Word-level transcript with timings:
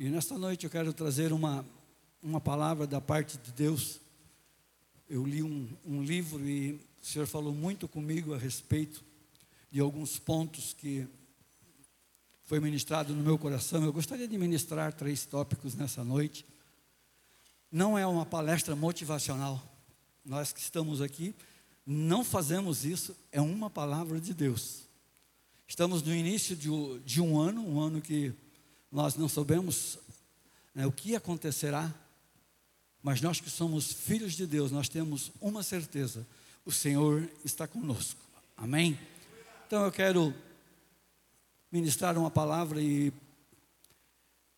E 0.00 0.08
nesta 0.08 0.38
noite 0.38 0.62
eu 0.62 0.70
quero 0.70 0.92
trazer 0.92 1.32
uma, 1.32 1.66
uma 2.22 2.40
palavra 2.40 2.86
da 2.86 3.00
parte 3.00 3.36
de 3.36 3.50
Deus. 3.50 3.98
Eu 5.10 5.26
li 5.26 5.42
um, 5.42 5.68
um 5.84 6.04
livro 6.04 6.48
e 6.48 6.74
o 7.02 7.04
Senhor 7.04 7.26
falou 7.26 7.52
muito 7.52 7.88
comigo 7.88 8.32
a 8.32 8.38
respeito 8.38 9.02
de 9.72 9.80
alguns 9.80 10.16
pontos 10.16 10.72
que 10.72 11.04
foi 12.44 12.60
ministrado 12.60 13.12
no 13.12 13.24
meu 13.24 13.36
coração. 13.36 13.82
Eu 13.82 13.92
gostaria 13.92 14.28
de 14.28 14.38
ministrar 14.38 14.92
três 14.92 15.26
tópicos 15.26 15.74
nessa 15.74 16.04
noite. 16.04 16.46
Não 17.68 17.98
é 17.98 18.06
uma 18.06 18.24
palestra 18.24 18.76
motivacional. 18.76 19.60
Nós 20.24 20.52
que 20.52 20.60
estamos 20.60 21.02
aqui 21.02 21.34
não 21.84 22.22
fazemos 22.22 22.84
isso, 22.84 23.16
é 23.32 23.40
uma 23.40 23.68
palavra 23.68 24.20
de 24.20 24.32
Deus. 24.32 24.82
Estamos 25.66 26.04
no 26.04 26.14
início 26.14 26.54
de, 26.54 26.68
de 27.00 27.20
um 27.20 27.36
ano, 27.36 27.68
um 27.68 27.80
ano 27.80 28.00
que 28.00 28.32
nós 28.90 29.14
não 29.16 29.28
sabemos 29.28 29.98
né, 30.74 30.86
o 30.86 30.92
que 30.92 31.14
acontecerá, 31.14 31.92
mas 33.02 33.20
nós 33.20 33.40
que 33.40 33.50
somos 33.50 33.92
filhos 33.92 34.34
de 34.34 34.46
Deus, 34.46 34.70
nós 34.70 34.88
temos 34.88 35.30
uma 35.40 35.62
certeza: 35.62 36.26
o 36.64 36.72
Senhor 36.72 37.28
está 37.44 37.66
conosco. 37.66 38.20
Amém? 38.56 38.98
Então 39.66 39.84
eu 39.84 39.92
quero 39.92 40.34
ministrar 41.70 42.16
uma 42.16 42.30
palavra 42.30 42.80
e 42.80 43.12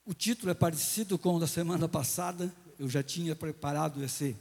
o 0.05 0.15
título 0.15 0.51
é 0.51 0.55
parecido 0.55 1.19
com 1.19 1.37
o 1.37 1.41
da 1.41 1.47
semana 1.47 1.89
passada. 1.89 2.53
Eu 2.78 2.89
já 2.89 3.03
tinha 3.03 3.37
preparado 3.37 4.03
esse, 4.03 4.37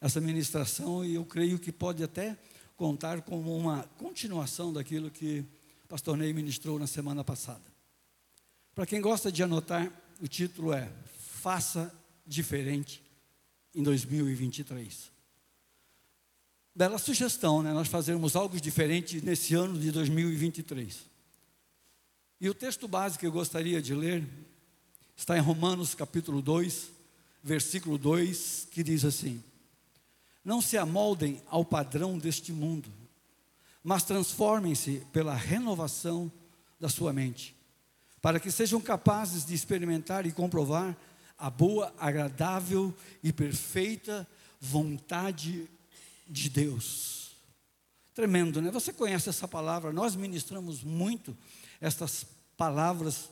essa 0.00 0.20
ministração 0.20 1.04
e 1.04 1.14
eu 1.14 1.24
creio 1.24 1.58
que 1.58 1.70
pode 1.70 2.02
até 2.02 2.36
contar 2.76 3.22
como 3.22 3.56
uma 3.56 3.84
continuação 3.96 4.72
daquilo 4.72 5.10
que 5.10 5.44
o 5.84 5.88
pastor 5.88 6.16
Ney 6.16 6.32
ministrou 6.32 6.78
na 6.78 6.86
semana 6.86 7.22
passada. 7.22 7.75
Para 8.76 8.84
quem 8.84 9.00
gosta 9.00 9.32
de 9.32 9.42
anotar, 9.42 9.90
o 10.20 10.28
título 10.28 10.70
é 10.70 10.92
Faça 11.18 11.90
Diferente 12.26 13.02
em 13.74 13.82
2023. 13.82 15.10
Bela 16.74 16.98
sugestão, 16.98 17.62
né? 17.62 17.72
Nós 17.72 17.88
fazermos 17.88 18.36
algo 18.36 18.60
diferente 18.60 19.24
nesse 19.24 19.54
ano 19.54 19.80
de 19.80 19.90
2023. 19.90 21.06
E 22.38 22.50
o 22.50 22.54
texto 22.54 22.86
básico 22.86 23.20
que 23.20 23.26
eu 23.26 23.32
gostaria 23.32 23.80
de 23.80 23.94
ler 23.94 24.28
está 25.16 25.38
em 25.38 25.40
Romanos 25.40 25.94
capítulo 25.94 26.42
2, 26.42 26.90
versículo 27.42 27.96
2, 27.96 28.68
que 28.70 28.82
diz 28.82 29.06
assim: 29.06 29.42
Não 30.44 30.60
se 30.60 30.76
amoldem 30.76 31.40
ao 31.46 31.64
padrão 31.64 32.18
deste 32.18 32.52
mundo, 32.52 32.92
mas 33.82 34.04
transformem-se 34.04 35.00
pela 35.14 35.34
renovação 35.34 36.30
da 36.78 36.90
sua 36.90 37.10
mente 37.10 37.55
para 38.26 38.40
que 38.40 38.50
sejam 38.50 38.80
capazes 38.80 39.46
de 39.46 39.54
experimentar 39.54 40.26
e 40.26 40.32
comprovar 40.32 40.96
a 41.38 41.48
boa, 41.48 41.94
agradável 41.96 42.92
e 43.22 43.32
perfeita 43.32 44.26
vontade 44.60 45.70
de 46.26 46.48
Deus. 46.48 47.36
Tremendo, 48.12 48.60
né? 48.60 48.68
Você 48.72 48.92
conhece 48.92 49.28
essa 49.28 49.46
palavra? 49.46 49.92
Nós 49.92 50.16
ministramos 50.16 50.82
muito 50.82 51.36
estas 51.80 52.26
palavras 52.56 53.30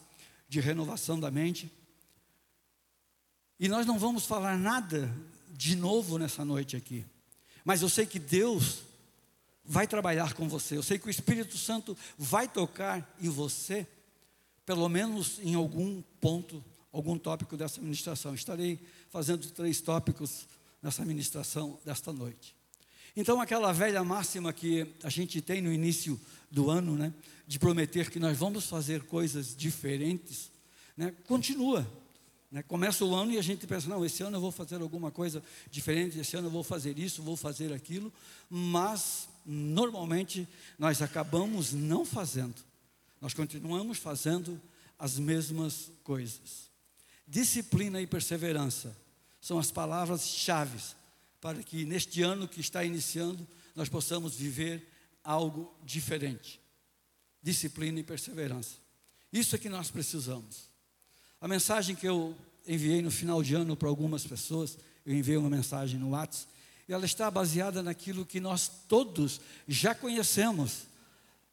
de 0.49 0.61
renovação 0.61 1.19
da 1.19 1.29
mente. 1.29 1.73
E 3.59 3.67
nós 3.67 3.87
não 3.87 3.99
vamos 3.99 4.25
falar 4.25 4.57
nada 4.57 5.13
de 5.51 5.75
novo 5.75 6.19
nessa 6.19 6.45
noite 6.45 6.77
aqui. 6.77 7.05
Mas 7.65 7.83
eu 7.83 7.89
sei 7.89 8.07
que 8.07 8.21
Deus 8.21 8.83
vai 9.65 9.89
trabalhar 9.89 10.35
com 10.35 10.49
você. 10.49 10.77
Eu 10.77 10.85
sei 10.85 11.01
que 11.01 11.09
o 11.09 11.11
Espírito 11.11 11.59
Santo 11.59 11.99
vai 12.17 12.47
tocar 12.47 13.13
em 13.21 13.29
você 13.29 13.89
pelo 14.65 14.89
menos 14.89 15.39
em 15.43 15.55
algum 15.55 16.03
ponto, 16.21 16.65
algum 16.93 17.19
tópico 17.19 17.57
dessa 17.57 17.81
ministração. 17.81 18.35
Estarei 18.35 18.81
fazendo 19.11 19.51
três 19.51 19.81
tópicos 19.81 20.47
nessa 20.83 21.05
ministração 21.05 21.79
desta 21.85 22.13
noite. 22.13 22.55
Então, 23.17 23.41
aquela 23.41 23.73
velha 23.73 24.03
máxima 24.03 24.53
que 24.53 24.87
a 25.03 25.09
gente 25.09 25.41
tem 25.41 25.63
no 25.63 25.73
início 25.73 26.21
do 26.51 26.69
ano, 26.69 26.97
né, 26.97 27.13
de 27.47 27.59
prometer 27.59 28.11
que 28.11 28.19
nós 28.19 28.37
vamos 28.37 28.67
fazer 28.67 29.05
coisas 29.05 29.55
diferentes, 29.57 30.51
né, 30.97 31.15
continua. 31.27 31.87
Né, 32.51 32.63
começa 32.63 33.05
o 33.05 33.15
ano 33.15 33.33
e 33.33 33.39
a 33.39 33.43
gente 33.43 33.67
pensa: 33.67 33.89
não, 33.89 34.05
esse 34.05 34.23
ano 34.23 34.37
eu 34.37 34.41
vou 34.41 34.51
fazer 34.51 34.81
alguma 34.81 35.11
coisa 35.11 35.43
diferente, 35.71 36.19
esse 36.19 36.37
ano 36.37 36.49
eu 36.49 36.53
vou 36.53 36.65
fazer 36.65 36.99
isso, 36.99 37.23
vou 37.23 37.37
fazer 37.37 37.73
aquilo, 37.73 38.13
mas 38.51 39.29
normalmente 39.47 40.49
nós 40.79 41.01
acabamos 41.01 41.73
não 41.73 42.05
fazendo. 42.05 42.55
Nós 43.25 43.33
continuamos 43.33 43.97
fazendo 43.97 44.61
as 44.99 45.19
mesmas 45.19 45.91
coisas. 46.03 46.71
Disciplina 47.27 47.99
e 47.99 48.07
perseverança 48.07 48.95
são 49.41 49.59
as 49.59 49.71
palavras-chave 49.71 50.79
para 51.41 51.63
que 51.63 51.87
neste 51.87 52.21
ano 52.21 52.47
que 52.47 52.61
está 52.61 52.85
iniciando 52.85 53.49
nós 53.75 53.89
possamos 53.89 54.35
viver 54.35 54.87
algo 55.25 55.75
diferente. 55.83 56.61
Disciplina 57.43 57.99
e 57.99 58.03
perseverança. 58.03 58.77
Isso 59.33 59.57
é 59.57 59.59
que 59.59 59.71
nós 59.71 59.91
precisamos. 59.91 60.69
A 61.41 61.49
mensagem 61.49 61.97
que 61.97 62.07
eu 62.07 62.37
enviei 62.69 63.01
no 63.01 63.11
final 63.11 63.43
de 63.43 63.55
ano 63.55 63.75
para 63.75 63.89
algumas 63.89 64.27
pessoas, 64.27 64.77
eu 65.07 65.15
enviei 65.15 65.39
uma 65.39 65.49
mensagem 65.49 65.99
no 65.99 66.11
WhatsApp, 66.11 66.53
e 66.87 66.93
ela 66.93 67.07
está 67.07 67.31
baseada 67.31 67.83
naquilo 67.83 68.27
que 68.27 68.39
nós 68.39 68.71
todos 68.87 69.41
já 69.67 69.95
conhecemos 69.95 70.93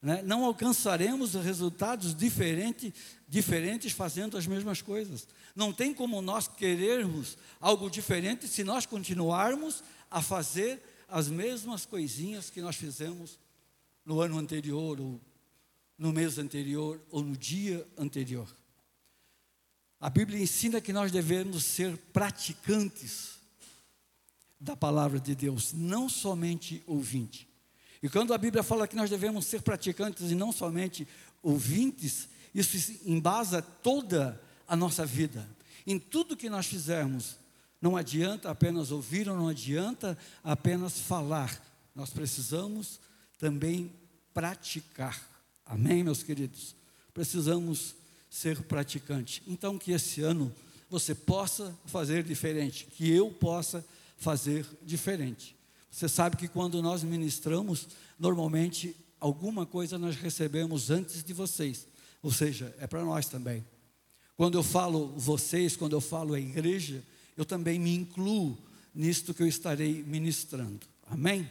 né? 0.01 0.21
Não 0.23 0.43
alcançaremos 0.43 1.35
resultados 1.35 2.15
diferentes, 2.15 3.91
fazendo 3.93 4.35
as 4.35 4.47
mesmas 4.47 4.81
coisas. 4.81 5.27
Não 5.55 5.71
tem 5.71 5.93
como 5.93 6.21
nós 6.21 6.47
querermos 6.47 7.37
algo 7.59 7.89
diferente 7.89 8.47
se 8.47 8.63
nós 8.63 8.85
continuarmos 8.85 9.83
a 10.09 10.21
fazer 10.21 10.81
as 11.07 11.27
mesmas 11.27 11.85
coisinhas 11.85 12.49
que 12.49 12.61
nós 12.61 12.75
fizemos 12.75 13.37
no 14.03 14.21
ano 14.21 14.39
anterior, 14.39 14.99
ou 14.99 15.21
no 15.97 16.11
mês 16.11 16.39
anterior, 16.39 16.99
ou 17.11 17.21
no 17.21 17.37
dia 17.37 17.87
anterior. 17.95 18.47
A 19.99 20.09
Bíblia 20.09 20.41
ensina 20.41 20.81
que 20.81 20.91
nós 20.91 21.11
devemos 21.11 21.63
ser 21.63 21.95
praticantes 22.11 23.39
da 24.59 24.75
palavra 24.75 25.19
de 25.19 25.35
Deus, 25.35 25.73
não 25.73 26.09
somente 26.09 26.81
ouvintes. 26.87 27.50
E 28.01 28.09
quando 28.09 28.33
a 28.33 28.37
Bíblia 28.37 28.63
fala 28.63 28.87
que 28.87 28.95
nós 28.95 29.09
devemos 29.09 29.45
ser 29.45 29.61
praticantes 29.61 30.31
e 30.31 30.35
não 30.35 30.51
somente 30.51 31.07
ouvintes, 31.43 32.27
isso 32.53 32.99
embasa 33.05 33.61
toda 33.61 34.41
a 34.67 34.75
nossa 34.75 35.05
vida. 35.05 35.47
Em 35.85 35.99
tudo 35.99 36.37
que 36.37 36.49
nós 36.49 36.65
fizermos, 36.65 37.37
não 37.81 37.97
adianta 37.97 38.49
apenas 38.49 38.91
ouvir 38.91 39.29
ou 39.29 39.35
não 39.35 39.47
adianta 39.47 40.17
apenas 40.43 40.99
falar. 40.99 41.61
Nós 41.95 42.09
precisamos 42.09 42.99
também 43.37 43.91
praticar. 44.33 45.19
Amém, 45.65 46.03
meus 46.03 46.23
queridos? 46.23 46.75
Precisamos 47.13 47.95
ser 48.29 48.61
praticantes. 48.63 49.41
Então, 49.47 49.77
que 49.77 49.91
esse 49.91 50.21
ano 50.21 50.53
você 50.89 51.15
possa 51.15 51.77
fazer 51.85 52.23
diferente, 52.23 52.85
que 52.85 53.09
eu 53.09 53.31
possa 53.31 53.85
fazer 54.17 54.65
diferente. 54.83 55.55
Você 55.91 56.07
sabe 56.07 56.37
que 56.37 56.47
quando 56.47 56.81
nós 56.81 57.03
ministramos, 57.03 57.89
normalmente 58.17 58.95
alguma 59.19 59.65
coisa 59.65 59.99
nós 59.99 60.15
recebemos 60.15 60.89
antes 60.89 61.21
de 61.23 61.33
vocês, 61.33 61.85
ou 62.23 62.31
seja, 62.31 62.73
é 62.79 62.87
para 62.87 63.03
nós 63.03 63.27
também. 63.27 63.65
Quando 64.37 64.57
eu 64.57 64.63
falo 64.63 65.09
vocês, 65.17 65.75
quando 65.75 65.93
eu 65.93 66.01
falo 66.01 66.33
a 66.33 66.39
igreja, 66.39 67.03
eu 67.35 67.45
também 67.45 67.77
me 67.77 67.93
incluo 67.93 68.57
nisto 68.95 69.33
que 69.33 69.43
eu 69.43 69.47
estarei 69.47 70.01
ministrando. 70.03 70.79
Amém? 71.07 71.47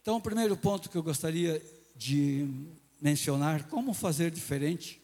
Então, 0.00 0.16
o 0.16 0.20
primeiro 0.20 0.56
ponto 0.56 0.88
que 0.88 0.96
eu 0.96 1.02
gostaria 1.02 1.62
de 1.96 2.48
mencionar, 3.00 3.64
como 3.68 3.92
fazer 3.92 4.30
diferente, 4.30 5.00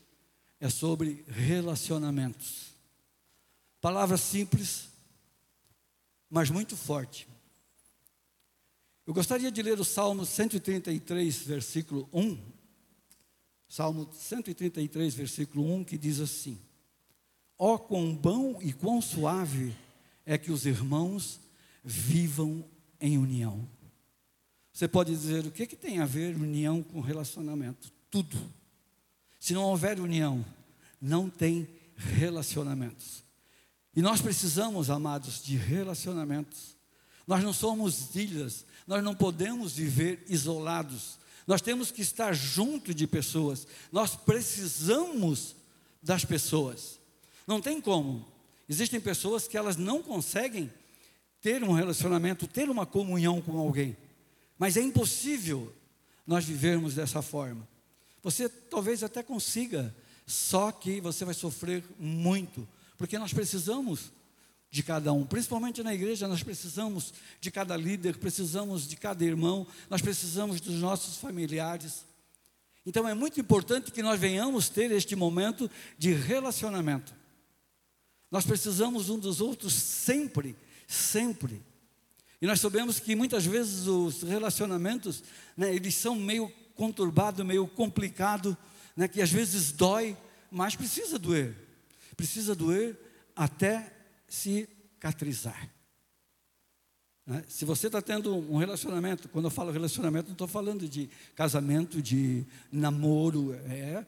é 0.61 0.69
sobre 0.71 1.25
relacionamentos. 1.29 2.71
Palavra 3.81 4.16
simples, 4.16 4.89
mas 6.31 6.49
muito 6.51 6.77
forte. 6.77 7.27
Eu 9.10 9.15
gostaria 9.15 9.51
de 9.51 9.60
ler 9.60 9.80
o 9.80 9.84
Salmo 9.84 10.24
133, 10.24 11.39
versículo 11.39 12.09
1. 12.12 12.39
Salmo 13.68 14.09
133, 14.12 15.12
versículo 15.15 15.68
1, 15.78 15.83
que 15.83 15.98
diz 15.98 16.21
assim: 16.21 16.57
Ó 17.59 17.74
oh, 17.74 17.78
quão 17.80 18.15
bom 18.15 18.62
e 18.62 18.72
quão 18.72 19.03
suave 19.03 19.74
é 20.24 20.39
que 20.39 20.53
os 20.53 20.65
irmãos 20.65 21.41
vivam 21.83 22.65
em 23.01 23.18
união. 23.18 23.68
Você 24.72 24.86
pode 24.86 25.10
dizer 25.10 25.45
o 25.45 25.51
que, 25.51 25.66
que 25.66 25.74
tem 25.74 25.98
a 25.98 26.06
ver 26.06 26.36
união 26.36 26.80
com 26.80 27.01
relacionamento? 27.01 27.91
Tudo. 28.13 28.39
Se 29.41 29.53
não 29.53 29.65
houver 29.65 29.98
união, 29.98 30.47
não 31.01 31.28
tem 31.28 31.66
relacionamentos. 31.97 33.24
E 33.92 34.01
nós 34.03 34.22
precisamos, 34.22 34.89
amados, 34.89 35.42
de 35.42 35.56
relacionamentos. 35.56 36.78
Nós 37.27 37.45
não 37.45 37.53
somos 37.53 38.15
ilhas, 38.16 38.66
nós 38.86 39.03
não 39.03 39.15
podemos 39.15 39.72
viver 39.72 40.24
isolados. 40.28 41.18
Nós 41.47 41.60
temos 41.60 41.91
que 41.91 42.03
estar 42.03 42.32
junto 42.32 42.94
de 42.94 43.06
pessoas. 43.06 43.66
Nós 43.91 44.16
precisamos 44.16 45.56
das 46.03 46.24
pessoas. 46.24 46.98
Não 47.47 47.60
tem 47.60 47.80
como. 47.80 48.27
Existem 48.68 49.00
pessoas 49.00 49.48
que 49.48 49.56
elas 49.56 49.77
não 49.77 50.03
conseguem 50.03 50.71
ter 51.41 51.65
um 51.65 51.72
relacionamento, 51.72 52.47
ter 52.47 52.68
uma 52.68 52.86
comunhão 52.86 53.41
com 53.41 53.59
alguém. 53.59 53.97
Mas 54.59 54.77
é 54.77 54.80
impossível 54.80 55.74
nós 56.27 56.44
vivermos 56.44 56.94
dessa 56.94 57.22
forma. 57.22 57.66
Você 58.22 58.48
talvez 58.48 59.03
até 59.03 59.22
consiga, 59.22 59.94
só 60.27 60.71
que 60.71 61.00
você 61.00 61.24
vai 61.24 61.34
sofrer 61.34 61.82
muito, 61.98 62.68
porque 62.97 63.18
nós 63.18 63.32
precisamos 63.32 64.12
de 64.71 64.83
cada 64.84 65.13
um, 65.13 65.27
principalmente 65.27 65.83
na 65.83 65.93
igreja, 65.93 66.28
nós 66.28 66.43
precisamos 66.45 67.13
de 67.41 67.51
cada 67.51 67.77
líder, 67.77 68.19
precisamos 68.19 68.87
de 68.87 68.97
cada 68.97 69.25
irmão, 69.25 69.67
nós 69.89 70.01
precisamos 70.01 70.61
dos 70.61 70.77
nossos 70.77 71.17
familiares. 71.17 72.05
Então 72.87 73.07
é 73.07 73.13
muito 73.13 73.41
importante 73.41 73.91
que 73.91 74.03
nós 74.03 74.19
venhamos 74.19 74.69
ter 74.69 74.93
este 74.93 75.17
momento 75.17 75.69
de 75.99 76.13
relacionamento. 76.13 77.13
Nós 78.31 78.47
precisamos 78.47 79.11
um 79.11 79.19
dos 79.19 79.41
outros 79.41 79.72
sempre, 79.75 80.57
sempre. 80.87 81.61
E 82.41 82.47
nós 82.47 82.61
sabemos 82.61 83.01
que 83.01 83.16
muitas 83.16 83.45
vezes 83.45 83.89
os 83.89 84.23
relacionamentos, 84.23 85.25
né, 85.57 85.75
eles 85.75 85.97
são 85.97 86.15
meio 86.15 86.51
conturbados, 86.77 87.45
meio 87.45 87.66
complicados, 87.66 88.57
né, 88.97 89.09
que 89.09 89.21
às 89.21 89.31
vezes 89.31 89.73
dói, 89.73 90.16
mas 90.49 90.77
precisa 90.77 91.19
doer. 91.19 91.57
Precisa 92.16 92.55
doer 92.55 92.97
até 93.34 94.00
cicatrizar. 94.30 95.68
Né? 97.27 97.44
Se 97.48 97.65
você 97.65 97.88
está 97.88 98.00
tendo 98.00 98.34
um 98.34 98.56
relacionamento, 98.56 99.28
quando 99.28 99.44
eu 99.44 99.50
falo 99.50 99.71
relacionamento, 99.71 100.28
não 100.28 100.32
estou 100.32 100.48
falando 100.48 100.88
de 100.88 101.10
casamento, 101.34 102.00
de 102.00 102.47
namoro, 102.72 103.53
é 103.66 104.06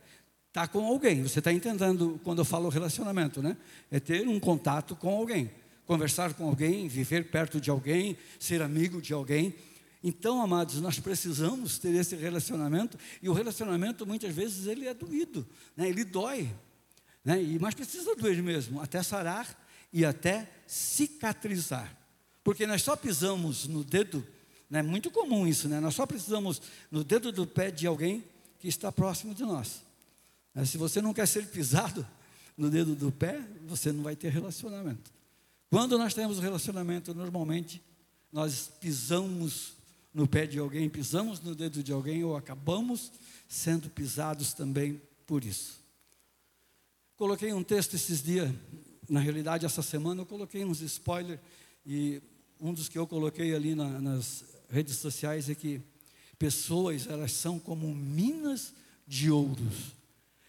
tá 0.53 0.69
com 0.69 0.85
alguém. 0.85 1.23
Você 1.23 1.39
está 1.39 1.53
entendendo 1.53 2.21
quando 2.23 2.41
eu 2.41 2.45
falo 2.45 2.69
relacionamento, 2.69 3.43
né? 3.43 3.57
É 3.91 3.99
ter 3.99 4.29
um 4.29 4.39
contato 4.39 4.95
com 4.95 5.09
alguém, 5.09 5.51
conversar 5.87 6.35
com 6.35 6.47
alguém, 6.47 6.89
viver 6.89 7.31
perto 7.31 7.61
de 7.61 7.71
alguém, 7.71 8.19
ser 8.39 8.61
amigo 8.61 9.01
de 9.01 9.15
alguém. 9.15 9.55
Então, 10.05 10.43
amados, 10.43 10.81
nós 10.81 10.99
precisamos 10.99 11.79
ter 11.79 11.95
esse 11.95 12.17
relacionamento 12.17 12.99
e 13.23 13.29
o 13.31 13.33
relacionamento 13.33 14.07
muitas 14.07 14.35
vezes 14.35 14.67
ele 14.67 14.87
é 14.87 14.93
doído, 14.93 15.47
né? 15.77 15.89
Ele 15.89 16.05
dói, 16.05 16.51
né? 17.25 17.43
E 17.43 17.59
mas 17.59 17.75
precisa 17.75 18.15
doer 18.15 18.43
mesmo, 18.43 18.81
até 18.83 19.03
sarar 19.03 19.62
e 19.93 20.05
até 20.05 20.51
cicatrizar. 20.67 21.97
Porque 22.43 22.67
nós 22.67 22.83
só 22.83 22.97
pisamos 22.97 23.69
no 23.69 23.85
dedo, 23.85 24.27
é 24.71 24.75
né? 24.75 24.83
muito 24.83 25.11
comum 25.11 25.47
isso, 25.47 25.69
né? 25.69 25.81
Nós 25.81 25.95
só 25.95 26.07
precisamos 26.07 26.61
no 26.91 27.05
dedo 27.05 27.31
do 27.31 27.47
pé 27.47 27.71
de 27.71 27.87
alguém 27.87 28.25
que 28.59 28.69
está 28.69 28.91
próximo 28.91 29.35
de 29.35 29.43
nós. 29.43 29.83
Né? 30.55 30.65
Se 30.65 30.79
você 30.79 31.01
não 31.01 31.13
quer 31.13 31.27
ser 31.27 31.47
pisado 31.47 32.07
no 32.57 32.71
dedo 32.71 32.95
do 32.95 33.13
pé, 33.13 33.41
você 33.67 33.93
não 33.93 34.03
vai 34.03 34.17
ter 34.17 34.31
relacionamento. 34.31 35.11
Quando 35.71 35.97
nós 35.97 36.15
temos 36.15 36.39
relacionamento, 36.39 37.15
normalmente 37.15 37.83
nós 38.33 38.71
pisamos 38.81 39.73
no 40.13 40.27
pé 40.27 40.47
de 40.47 40.59
alguém, 40.59 40.89
pisamos 40.89 41.41
no 41.41 41.55
dedo 41.55 41.83
de 41.83 41.93
alguém 41.93 42.23
ou 42.25 42.37
acabamos 42.37 43.11
sendo 43.49 43.89
pisados 43.89 44.53
também 44.53 45.01
por 45.27 45.45
isso. 45.45 45.81
Coloquei 47.17 47.53
um 47.53 47.63
texto 47.63 47.95
esses 47.95 48.23
dias, 48.23 48.51
na 49.09 49.21
realidade 49.21 49.67
essa 49.67 49.83
semana 49.83 50.23
eu 50.23 50.27
coloquei 50.27 50.65
uns 50.65 50.81
spoilers 50.81 51.41
e 51.85 52.23
um 52.61 52.73
dos 52.73 52.89
que 52.89 52.99
eu 52.99 53.07
coloquei 53.07 53.55
ali 53.55 53.75
na, 53.75 54.01
nas 54.01 54.45
redes 54.69 54.97
sociais 54.97 55.49
é 55.51 55.55
que 55.55 55.81
pessoas 56.39 57.07
elas 57.07 57.33
são 57.33 57.59
como 57.59 57.95
minas 57.95 58.73
de 59.07 59.31
ouros. 59.31 59.93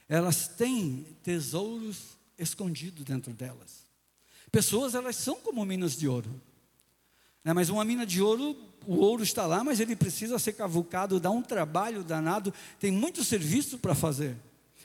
Elas 0.08 0.48
têm 0.48 1.06
tesouros 1.24 2.18
escondidos 2.38 3.04
dentro 3.04 3.34
delas. 3.34 3.84
Pessoas 4.52 4.94
elas 4.94 5.16
são 5.16 5.36
como 5.36 5.66
minas 5.66 5.98
de 5.98 6.08
ouro. 6.08 6.30
Né? 7.44 7.54
Mas 7.54 7.70
uma 7.70 7.84
mina 7.84 8.06
de 8.06 8.22
ouro, 8.22 8.56
o 8.86 8.96
ouro 8.96 9.24
está 9.24 9.46
lá, 9.48 9.64
mas 9.64 9.80
ele 9.80 9.96
precisa 9.96 10.38
ser 10.38 10.54
cavucado, 10.54 11.20
dá 11.20 11.32
um 11.32 11.42
trabalho 11.42 12.04
danado, 12.04 12.54
tem 12.80 12.92
muito 12.92 13.24
serviço 13.24 13.80
para 13.80 13.96
fazer. 13.96 14.38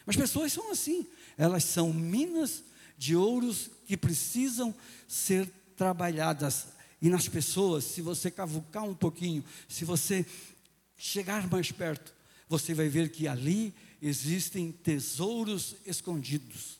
Mas 0.06 0.16
pessoas 0.16 0.52
são 0.52 0.70
assim, 0.70 1.06
elas 1.36 1.64
são 1.64 1.92
minas 1.92 2.64
de 2.98 3.14
ouros 3.14 3.70
que 3.86 3.96
precisam 3.96 4.74
ser 5.06 5.48
trabalhadas. 5.76 6.66
E 7.00 7.08
nas 7.08 7.28
pessoas, 7.28 7.84
se 7.84 8.02
você 8.02 8.30
cavucar 8.30 8.84
um 8.84 8.94
pouquinho, 8.94 9.44
se 9.68 9.84
você 9.84 10.26
chegar 10.96 11.48
mais 11.48 11.70
perto, 11.70 12.12
você 12.48 12.74
vai 12.74 12.88
ver 12.88 13.10
que 13.10 13.28
ali 13.28 13.72
existem 14.02 14.72
tesouros 14.72 15.76
escondidos. 15.86 16.78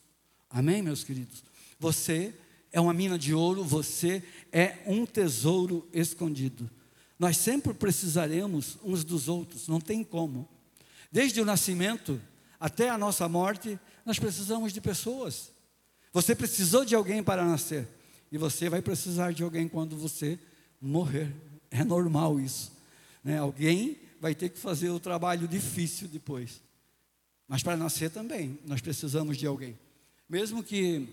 Amém, 0.49 0.81
meus 0.81 1.03
queridos? 1.03 1.43
Você 1.79 2.35
é 2.71 2.81
uma 2.81 2.93
mina 2.93 3.17
de 3.17 3.33
ouro, 3.33 3.63
você 3.63 4.21
é 4.51 4.83
um 4.85 5.05
tesouro 5.05 5.87
escondido. 5.93 6.69
Nós 7.17 7.37
sempre 7.37 7.73
precisaremos 7.73 8.77
uns 8.83 9.03
dos 9.03 9.27
outros, 9.27 9.67
não 9.67 9.79
tem 9.79 10.03
como. 10.03 10.47
Desde 11.11 11.41
o 11.41 11.45
nascimento 11.45 12.21
até 12.59 12.89
a 12.89 12.97
nossa 12.97 13.27
morte, 13.29 13.79
nós 14.05 14.19
precisamos 14.19 14.73
de 14.73 14.81
pessoas. 14.81 15.51
Você 16.11 16.35
precisou 16.35 16.83
de 16.83 16.95
alguém 16.95 17.23
para 17.23 17.45
nascer. 17.45 17.87
E 18.31 18.37
você 18.37 18.69
vai 18.69 18.81
precisar 18.81 19.33
de 19.33 19.43
alguém 19.43 19.67
quando 19.67 19.95
você 19.95 20.39
morrer. 20.81 21.33
É 21.71 21.83
normal 21.83 22.39
isso. 22.39 22.71
Né? 23.23 23.37
Alguém 23.37 23.97
vai 24.19 24.33
ter 24.33 24.49
que 24.49 24.57
fazer 24.57 24.89
o 24.89 24.99
trabalho 24.99 25.47
difícil 25.47 26.07
depois. 26.07 26.61
Mas 27.47 27.63
para 27.63 27.77
nascer 27.77 28.11
também, 28.11 28.59
nós 28.65 28.81
precisamos 28.81 29.37
de 29.37 29.47
alguém. 29.47 29.77
Mesmo 30.27 30.63
que 30.63 31.09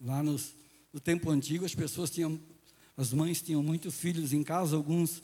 lá 0.00 0.22
nos, 0.22 0.54
no 0.92 1.00
tempo 1.00 1.30
antigo 1.30 1.64
as 1.64 1.74
pessoas 1.74 2.10
tinham, 2.10 2.38
as 2.96 3.12
mães 3.12 3.42
tinham 3.42 3.62
muitos 3.62 3.94
filhos 3.94 4.32
em 4.32 4.44
casa, 4.44 4.76
alguns, 4.76 5.22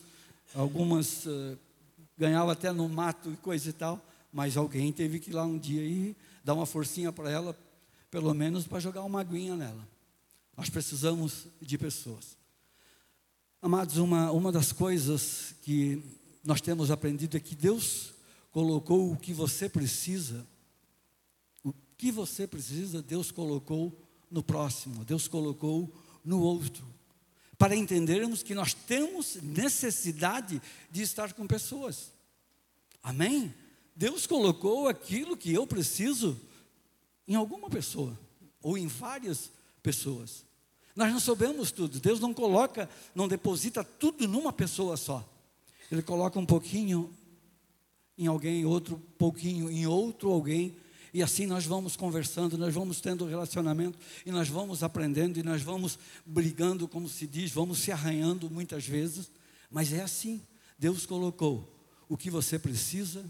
algumas 0.55 1.27
uh, 1.27 1.57
ganhavam 2.19 2.51
até 2.51 2.73
no 2.73 2.89
mato 2.89 3.33
e 3.33 3.37
coisa 3.37 3.71
e 3.71 3.73
tal, 3.73 4.05
mas 4.33 4.57
alguém 4.57 4.93
teve 4.93 5.21
que 5.21 5.31
ir 5.31 5.35
lá 5.35 5.45
um 5.45 5.59
dia 5.59 5.83
e 5.83 6.17
dar 6.43 6.55
uma 6.55 6.67
forcinha 6.67 7.13
para 7.13 7.31
ela, 7.31 7.57
pelo 8.15 8.33
menos 8.33 8.65
para 8.65 8.79
jogar 8.79 9.03
uma 9.03 9.23
aguinha 9.23 9.57
nela. 9.57 9.89
Nós 10.57 10.71
precisamos 10.71 11.49
de 11.61 11.77
pessoas. 11.77 12.37
Amados, 13.61 13.97
uma, 13.97 14.31
uma 14.31 14.53
das 14.53 14.71
coisas 14.71 15.57
que 15.63 16.01
nós 16.45 16.61
temos 16.61 16.93
aprendido 16.93 17.37
é 17.37 17.41
que 17.41 17.57
Deus 17.57 18.15
colocou 18.53 19.11
o 19.11 19.17
que 19.17 19.35
você 19.35 19.69
precisa. 19.69 20.47
O 21.65 21.75
que 21.99 22.13
você 22.13 22.47
precisa, 22.47 23.03
Deus 23.03 23.33
colocou 23.33 24.01
no 24.31 24.45
próximo, 24.45 25.05
Deus 25.05 25.27
colocou 25.27 25.93
no 26.25 26.41
outro. 26.41 26.87
Para 27.59 27.75
entendermos 27.75 28.45
que 28.45 28.55
nós 28.55 28.75
temos 28.75 29.43
necessidade 29.43 30.63
de 30.89 31.03
estar 31.03 31.33
com 31.33 31.49
pessoas. 31.49 32.13
Amém? 33.03 33.53
Deus 33.97 34.25
colocou 34.25 34.87
aquilo 34.87 35.37
que 35.37 35.53
eu 35.53 35.67
preciso 35.67 36.41
em 37.27 37.35
alguma 37.35 37.69
pessoa, 37.71 38.19
ou 38.63 38.77
em 38.77 38.87
várias 38.87 39.51
pessoas. 39.83 40.45
Nós 40.95 41.13
não 41.13 41.21
sabemos 41.21 41.73
tudo. 41.73 41.99
Deus 41.99 42.21
não 42.21 42.33
coloca, 42.33 42.89
não 43.15 43.27
deposita 43.27 43.83
tudo 43.83 44.29
numa 44.29 44.53
pessoa 44.53 44.97
só. 44.97 45.29
Ele 45.91 46.03
coloca 46.03 46.39
um 46.39 46.47
pouquinho 46.47 47.13
em 48.17 48.27
alguém, 48.27 48.65
outro 48.65 49.01
pouquinho 49.19 49.71
em 49.71 49.87
outro 49.87 50.31
alguém, 50.31 50.77
e 51.13 51.23
assim 51.23 51.47
nós 51.47 51.65
vamos 51.65 51.97
conversando, 51.97 52.57
nós 52.57 52.73
vamos 52.73 53.01
tendo 53.01 53.27
relacionamento, 53.27 53.99
e 54.25 54.31
nós 54.31 54.49
vamos 54.49 54.83
aprendendo, 54.83 55.39
e 55.39 55.43
nós 55.43 55.63
vamos 55.63 55.99
brigando, 56.25 56.89
como 56.89 57.09
se 57.09 57.27
diz, 57.27 57.53
vamos 57.53 57.79
se 57.79 57.93
arranhando 57.93 58.49
muitas 58.51 58.87
vezes, 58.87 59.31
mas 59.71 59.93
é 59.93 60.01
assim. 60.01 60.43
Deus 60.79 61.07
colocou 61.07 61.73
o 62.09 62.17
que 62.17 62.31
você 62.31 62.59
precisa 62.59 63.25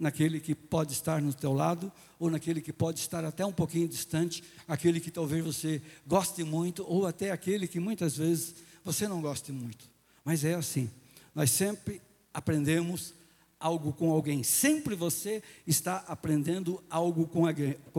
naquele 0.00 0.40
que 0.40 0.54
pode 0.54 0.92
estar 0.92 1.20
no 1.20 1.32
teu 1.34 1.52
lado, 1.52 1.92
ou 2.18 2.30
naquele 2.30 2.60
que 2.62 2.72
pode 2.72 2.98
estar 2.98 3.24
até 3.24 3.44
um 3.44 3.52
pouquinho 3.52 3.86
distante, 3.86 4.42
aquele 4.66 4.98
que 4.98 5.10
talvez 5.10 5.44
você 5.44 5.82
goste 6.06 6.42
muito, 6.42 6.84
ou 6.88 7.06
até 7.06 7.30
aquele 7.30 7.68
que 7.68 7.78
muitas 7.78 8.16
vezes 8.16 8.54
você 8.82 9.06
não 9.06 9.20
goste 9.20 9.52
muito. 9.52 9.88
Mas 10.24 10.42
é 10.42 10.54
assim, 10.54 10.90
nós 11.34 11.50
sempre 11.50 12.00
aprendemos 12.32 13.12
algo 13.58 13.92
com 13.92 14.10
alguém, 14.10 14.42
sempre 14.42 14.94
você 14.94 15.42
está 15.66 15.98
aprendendo 16.08 16.82
algo 16.88 17.26
com 17.26 17.44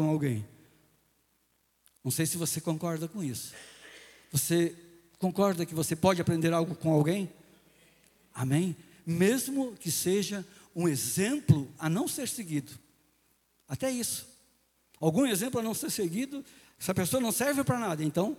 alguém. 0.10 0.46
Não 2.04 2.10
sei 2.10 2.26
se 2.26 2.36
você 2.36 2.60
concorda 2.60 3.08
com 3.08 3.24
isso. 3.24 3.54
Você 4.32 4.76
concorda 5.20 5.68
que 5.68 5.76
você 5.76 5.96
pode 5.96 6.20
aprender 6.20 6.52
algo 6.52 6.74
com 6.74 6.92
alguém? 6.92 7.30
Amém? 8.34 8.76
Mesmo 9.06 9.74
que 9.76 9.92
seja 9.92 10.46
um 10.76 10.88
exemplo 10.88 11.72
a 11.78 11.90
não 11.90 12.08
ser 12.08 12.28
seguido. 12.28 12.72
Até 13.68 13.90
isso. 13.90 14.28
Algum 15.00 15.26
exemplo 15.26 15.60
a 15.60 15.64
não 15.64 15.74
ser 15.74 15.90
seguido, 15.90 16.44
essa 16.80 16.94
pessoa 16.94 17.22
não 17.22 17.32
serve 17.32 17.64
para 17.64 17.80
nada. 17.80 18.04
Então, 18.04 18.38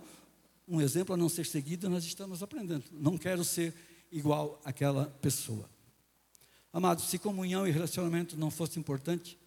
um 0.67 0.79
exemplo 0.79 1.13
a 1.13 1.17
não 1.17 1.29
ser 1.29 1.45
seguido, 1.45 1.89
nós 1.89 2.05
estamos 2.05 2.41
aprendendo. 2.41 2.85
Não 2.91 3.17
quero 3.17 3.43
ser 3.43 3.73
igual 4.11 4.61
àquela 4.63 5.05
pessoa. 5.21 5.69
Amados, 6.71 7.05
se 7.05 7.19
comunhão 7.19 7.67
e 7.67 7.71
relacionamento 7.71 8.37
não 8.37 8.49
fosse 8.49 8.79
importante, 8.79 9.37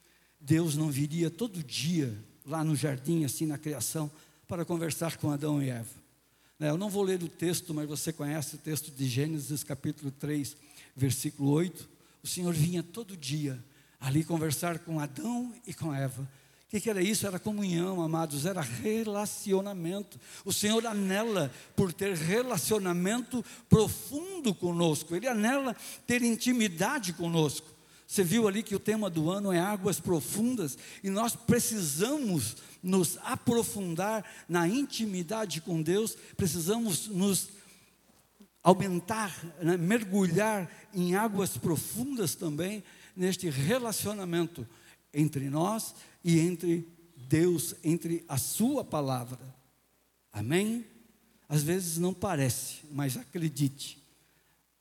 Deus 0.41 0.77
não 0.77 0.91
viria 0.91 1.31
todo 1.31 1.63
dia 1.63 2.17
lá 2.45 2.63
no 2.63 2.77
jardim, 2.77 3.25
assim 3.25 3.47
na 3.47 3.59
criação, 3.59 4.11
para 4.47 4.65
conversar 4.65 5.17
com 5.17 5.31
Adão 5.31 5.63
e 5.63 5.71
Eva. 5.71 6.07
Né, 6.59 6.71
eu 6.71 6.79
não 6.79 6.89
vou 6.89 7.03
ler 7.03 7.23
o 7.23 7.29
texto, 7.29 7.75
mas 7.75 7.89
você 7.89 8.13
conhece 8.13 8.55
o 8.55 8.59
texto 8.59 8.91
de 8.91 9.07
Gênesis, 9.07 9.65
capítulo 9.65 10.11
3, 10.11 10.57
versículo 10.95 11.51
8. 11.51 11.96
O 12.27 12.29
Senhor 12.29 12.53
vinha 12.53 12.83
todo 12.83 13.17
dia 13.17 13.65
ali 14.01 14.25
conversar 14.25 14.81
com 14.81 14.99
Adão 14.99 15.55
e 15.65 15.73
com 15.73 15.95
Eva. 15.95 16.29
O 16.67 16.81
que, 16.81 16.91
era 16.91 17.01
isso? 17.01 17.25
Era 17.25 17.39
comunhão, 17.39 18.03
amados, 18.03 18.45
era 18.45 18.61
relacionamento. 18.61 20.19
O 20.45 20.53
Senhor 20.53 20.85
anela 20.89 21.53
por 21.77 21.93
ter 21.93 22.17
relacionamento 22.17 23.45
profundo 23.69 24.53
conosco, 24.53 25.15
Ele 25.15 25.29
anela 25.29 25.77
ter 26.05 26.21
intimidade 26.21 27.13
conosco. 27.13 27.69
Você 28.09 28.25
viu 28.25 28.49
ali 28.49 28.65
que 28.65 28.75
o 28.75 28.81
tema 28.81 29.09
do 29.09 29.31
ano 29.31 29.53
é 29.53 29.61
águas 29.61 30.01
profundas 30.01 30.77
e 31.05 31.11
nós 31.11 31.37
precisamos 31.37 32.57
nos 32.83 33.19
aprofundar 33.23 34.25
na 34.49 34.67
intimidade 34.67 35.61
com 35.61 35.81
Deus, 35.81 36.17
precisamos 36.37 37.07
nos 37.07 37.51
aumentar, 38.67 39.33
né, 39.63 39.77
mergulhar 39.77 40.69
em 40.93 41.15
águas 41.15 41.57
profundas 41.57 42.35
também 42.35 42.83
neste 43.15 43.49
relacionamento 43.49 44.67
entre 45.15 45.49
nós 45.49 45.95
e 46.25 46.41
entre 46.41 46.85
Deus, 47.17 47.77
entre 47.85 48.25
a 48.29 48.37
Sua 48.37 48.85
palavra. 48.85 49.39
Amém? 50.33 50.85
Às 51.49 51.63
vezes 51.63 51.97
não 51.99 52.13
parece, 52.13 52.79
mas 52.91 53.17
acredite, 53.17 54.03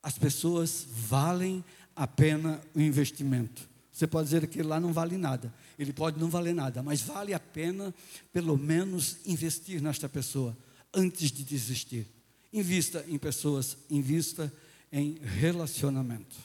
as 0.02 0.18
pessoas 0.18 0.88
valem 0.90 1.64
a 1.96 2.08
pena 2.08 2.60
o 2.74 2.82
investimento. 2.82 3.70
Você 3.92 4.08
pode 4.08 4.26
dizer 4.26 4.48
que 4.48 4.64
lá 4.64 4.80
não 4.80 4.92
vale 4.92 5.16
nada, 5.16 5.54
ele 5.78 5.94
pode 5.94 6.20
não 6.20 6.28
valer 6.28 6.56
nada, 6.56 6.82
mas 6.82 7.02
vale 7.02 7.36
a 7.36 7.40
pena, 7.40 7.94
pelo 8.34 8.58
menos, 8.58 9.18
investir 9.28 9.80
nesta 9.80 10.10
pessoa 10.10 10.58
antes 10.92 11.32
de 11.32 11.44
desistir. 11.44 12.15
Invista 12.56 13.04
em 13.10 13.18
pessoas, 13.18 13.78
invista 13.90 14.50
em 14.90 15.18
relacionamento. 15.22 16.38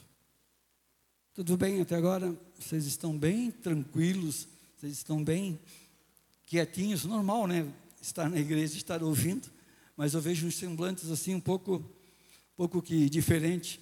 Tudo 1.32 1.56
bem 1.56 1.80
até 1.80 1.94
agora? 1.94 2.36
Vocês 2.58 2.84
estão 2.84 3.16
bem 3.16 3.52
tranquilos? 3.52 4.48
Vocês 4.76 4.94
estão 4.94 5.22
bem 5.22 5.56
quietinhos? 6.48 7.04
Normal, 7.04 7.46
né? 7.46 7.72
Estar 8.02 8.28
na 8.28 8.40
igreja, 8.40 8.76
estar 8.76 9.04
ouvindo, 9.04 9.48
mas 9.96 10.12
eu 10.12 10.20
vejo 10.20 10.48
uns 10.48 10.56
semblantes 10.56 11.08
assim 11.10 11.36
um 11.36 11.40
pouco, 11.40 11.76
um 11.76 12.56
pouco 12.56 12.82
que 12.82 13.08
diferente. 13.08 13.80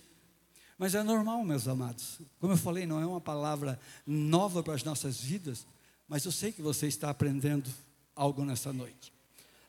Mas 0.76 0.94
é 0.94 1.02
normal, 1.02 1.42
meus 1.44 1.66
amados. 1.66 2.20
Como 2.38 2.52
eu 2.52 2.58
falei, 2.58 2.84
não 2.84 3.00
é 3.00 3.06
uma 3.06 3.22
palavra 3.22 3.80
nova 4.06 4.62
para 4.62 4.74
as 4.74 4.84
nossas 4.84 5.18
vidas, 5.18 5.66
mas 6.06 6.26
eu 6.26 6.30
sei 6.30 6.52
que 6.52 6.60
você 6.60 6.88
está 6.88 7.08
aprendendo 7.08 7.70
algo 8.14 8.44
nessa 8.44 8.70
noite. 8.70 9.14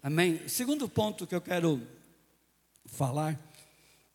Amém? 0.04 0.46
Segundo 0.50 0.90
ponto 0.90 1.26
que 1.26 1.34
eu 1.34 1.40
quero 1.40 1.82
falar, 2.92 3.40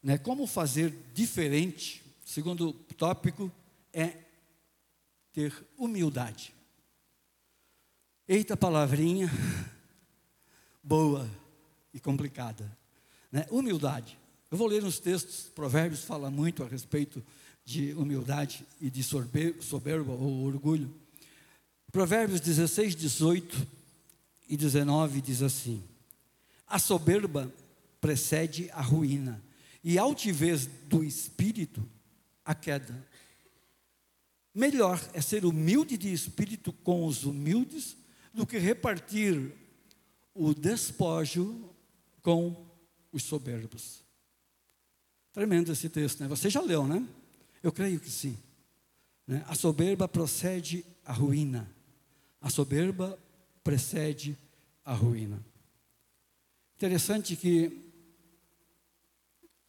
né, 0.02 0.18
como 0.18 0.46
fazer 0.46 0.94
diferente, 1.12 2.02
segundo 2.24 2.72
tópico, 2.96 3.50
é 3.92 4.18
ter 5.32 5.52
humildade. 5.76 6.54
Eita 8.26 8.56
palavrinha 8.56 9.30
boa 10.82 11.28
e 11.92 12.00
complicada, 12.00 12.70
né? 13.30 13.46
Humildade. 13.50 14.18
Eu 14.50 14.58
vou 14.58 14.66
ler 14.66 14.84
uns 14.84 14.98
textos, 14.98 15.50
Provérbios 15.54 16.04
fala 16.04 16.30
muito 16.30 16.62
a 16.62 16.68
respeito 16.68 17.22
de 17.64 17.92
humildade 17.94 18.66
e 18.80 18.90
de 18.90 19.02
soberba 19.02 20.12
ou 20.12 20.44
orgulho. 20.44 20.94
Provérbios 21.90 22.40
16, 22.40 22.94
18 22.94 23.66
e 24.48 24.56
19 24.56 25.20
diz 25.20 25.42
assim: 25.42 25.82
A 26.66 26.78
soberba 26.78 27.52
precede 28.04 28.70
a 28.72 28.82
ruína, 28.82 29.42
e 29.82 29.96
altivez 29.96 30.66
do 30.90 31.02
espírito 31.02 31.82
a 32.44 32.54
queda. 32.54 32.94
Melhor 34.54 35.00
é 35.14 35.22
ser 35.22 35.46
humilde 35.46 35.96
de 35.96 36.12
espírito 36.12 36.70
com 36.70 37.06
os 37.06 37.24
humildes 37.24 37.96
do 38.34 38.46
que 38.46 38.58
repartir 38.58 39.54
o 40.34 40.52
despojo 40.52 41.74
com 42.20 42.70
os 43.10 43.22
soberbos. 43.22 44.02
Tremendo 45.32 45.72
esse 45.72 45.88
texto, 45.88 46.20
né? 46.20 46.28
Você 46.28 46.50
já 46.50 46.60
leu, 46.60 46.86
né? 46.86 47.08
Eu 47.62 47.72
creio 47.72 47.98
que 47.98 48.10
sim. 48.10 48.36
Né? 49.26 49.42
A 49.48 49.54
soberba 49.54 50.06
procede 50.06 50.84
a 51.06 51.12
ruína. 51.14 51.74
A 52.38 52.50
soberba 52.50 53.18
precede 53.62 54.36
a 54.84 54.92
ruína. 54.92 55.42
Interessante 56.76 57.34
que 57.34 57.83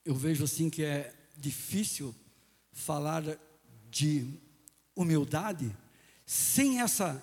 eu 0.06 0.16
vejo 0.16 0.44
assim 0.44 0.70
que 0.70 0.84
é 0.84 1.14
difícil 1.36 2.16
falar 2.72 3.24
de 3.90 4.26
humildade 4.96 5.76
sem 6.26 6.80
essa 6.80 7.22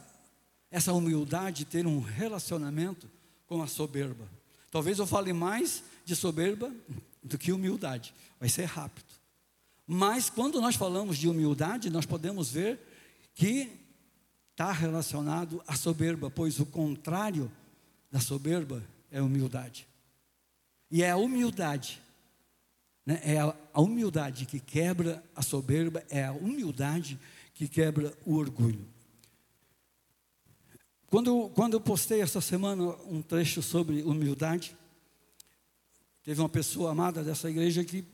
essa 0.73 0.93
humildade 0.95 1.67
ter 1.67 1.87
um 1.87 2.01
relacionamento 2.01 3.09
com 3.47 3.63
a 3.63 3.67
soberba. 3.67 4.27
Talvez 4.71 4.99
eu 4.99 5.07
fale 5.07 5.31
mais 5.35 5.85
de 6.03 6.17
soberba 6.17 6.75
do 7.23 7.37
que 7.37 7.53
humildade. 7.53 8.15
Vai 8.41 8.49
ser 8.49 8.65
rápido. 8.65 9.13
Mas 9.87 10.31
quando 10.31 10.63
nós 10.63 10.75
falamos 10.75 11.19
de 11.19 11.29
humildade, 11.29 11.91
nós 11.91 12.07
podemos 12.07 12.51
ver 12.51 12.81
que 13.35 13.71
está 14.53 14.73
relacionado 14.73 15.63
à 15.67 15.77
soberba, 15.77 16.31
pois 16.31 16.59
o 16.59 16.65
contrário 16.65 17.53
da 18.11 18.19
soberba 18.19 18.83
é 19.11 19.21
humildade. 19.21 19.87
E 20.91 21.03
é 21.03 21.11
a 21.11 21.17
humildade, 21.17 22.02
né? 23.05 23.21
é 23.25 23.39
a, 23.39 23.55
a 23.73 23.81
humildade 23.81 24.47
que 24.47 24.61
quebra 24.61 25.23
a 25.35 25.43
soberba, 25.43 26.03
é 26.09 26.25
a 26.25 26.33
humildade 26.33 27.19
que 27.55 27.69
quebra 27.69 28.13
o 28.25 28.35
orgulho. 28.35 28.87
Quando, 31.07 31.51
quando 31.51 31.75
eu 31.75 31.81
postei 31.81 32.23
essa 32.23 32.41
semana 32.41 32.83
um 33.07 33.21
trecho 33.21 33.61
sobre 33.63 34.03
humildade, 34.03 34.77
Teve 36.25 36.41
uma 36.41 36.49
pessoa 36.49 36.93
amada 36.93 37.25
dessa 37.25 37.51
igreja 37.51 37.83
que 37.83 38.05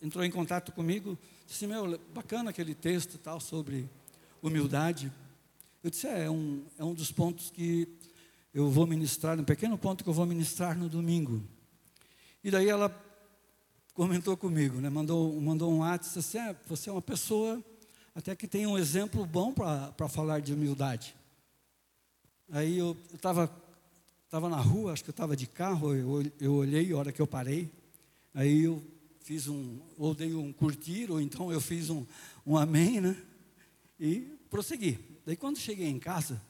entrou 0.00 0.24
em 0.24 0.30
contato 0.30 0.72
comigo, 0.72 1.18
disse: 1.46 1.66
Meu, 1.66 2.00
bacana 2.14 2.48
aquele 2.48 2.74
texto 2.74 3.18
tal 3.18 3.38
sobre 3.40 3.86
humildade. 4.42 5.12
Eu 5.84 5.90
disse: 5.90 6.06
É, 6.06 6.24
é 6.24 6.30
um, 6.30 6.64
é 6.78 6.84
um 6.84 6.94
dos 6.94 7.12
pontos 7.12 7.50
que 7.50 7.86
eu 8.54 8.70
vou 8.70 8.86
ministrar, 8.86 9.38
um 9.38 9.44
pequeno 9.44 9.76
ponto 9.76 10.02
que 10.02 10.08
eu 10.08 10.14
vou 10.14 10.24
ministrar 10.24 10.78
no 10.78 10.88
domingo. 10.88 11.42
E 12.42 12.50
daí 12.50 12.70
ela 12.70 12.88
comentou 13.98 14.36
comigo, 14.36 14.80
né, 14.80 14.88
mandou, 14.88 15.40
mandou 15.40 15.72
um 15.72 15.96
disse 15.96 16.20
assim: 16.20 16.38
é, 16.38 16.56
Você 16.68 16.88
é 16.88 16.92
uma 16.92 17.02
pessoa 17.02 17.60
até 18.14 18.36
que 18.36 18.46
tem 18.46 18.64
um 18.64 18.78
exemplo 18.78 19.26
bom 19.26 19.52
para 19.52 20.08
falar 20.08 20.40
de 20.40 20.54
humildade. 20.54 21.16
Aí 22.48 22.78
eu 22.78 22.96
estava 23.12 23.52
Estava 24.24 24.50
na 24.50 24.60
rua, 24.60 24.92
acho 24.92 25.02
que 25.02 25.08
eu 25.08 25.12
estava 25.12 25.34
de 25.34 25.46
carro, 25.46 25.94
eu, 25.94 26.30
eu 26.38 26.52
olhei 26.52 26.92
a 26.92 26.96
hora 26.98 27.10
que 27.10 27.22
eu 27.22 27.26
parei. 27.26 27.72
Aí 28.34 28.64
eu 28.64 28.84
fiz 29.22 29.48
um, 29.48 29.78
ou 29.96 30.14
dei 30.14 30.34
um 30.34 30.52
curtir, 30.52 31.10
ou 31.10 31.18
então 31.18 31.50
eu 31.50 31.62
fiz 31.62 31.88
um, 31.88 32.04
um 32.46 32.54
amém, 32.54 33.00
né? 33.00 33.16
E 33.98 34.36
prossegui. 34.50 34.98
Daí 35.24 35.34
quando 35.34 35.56
cheguei 35.56 35.88
em 35.88 35.98
casa, 35.98 36.42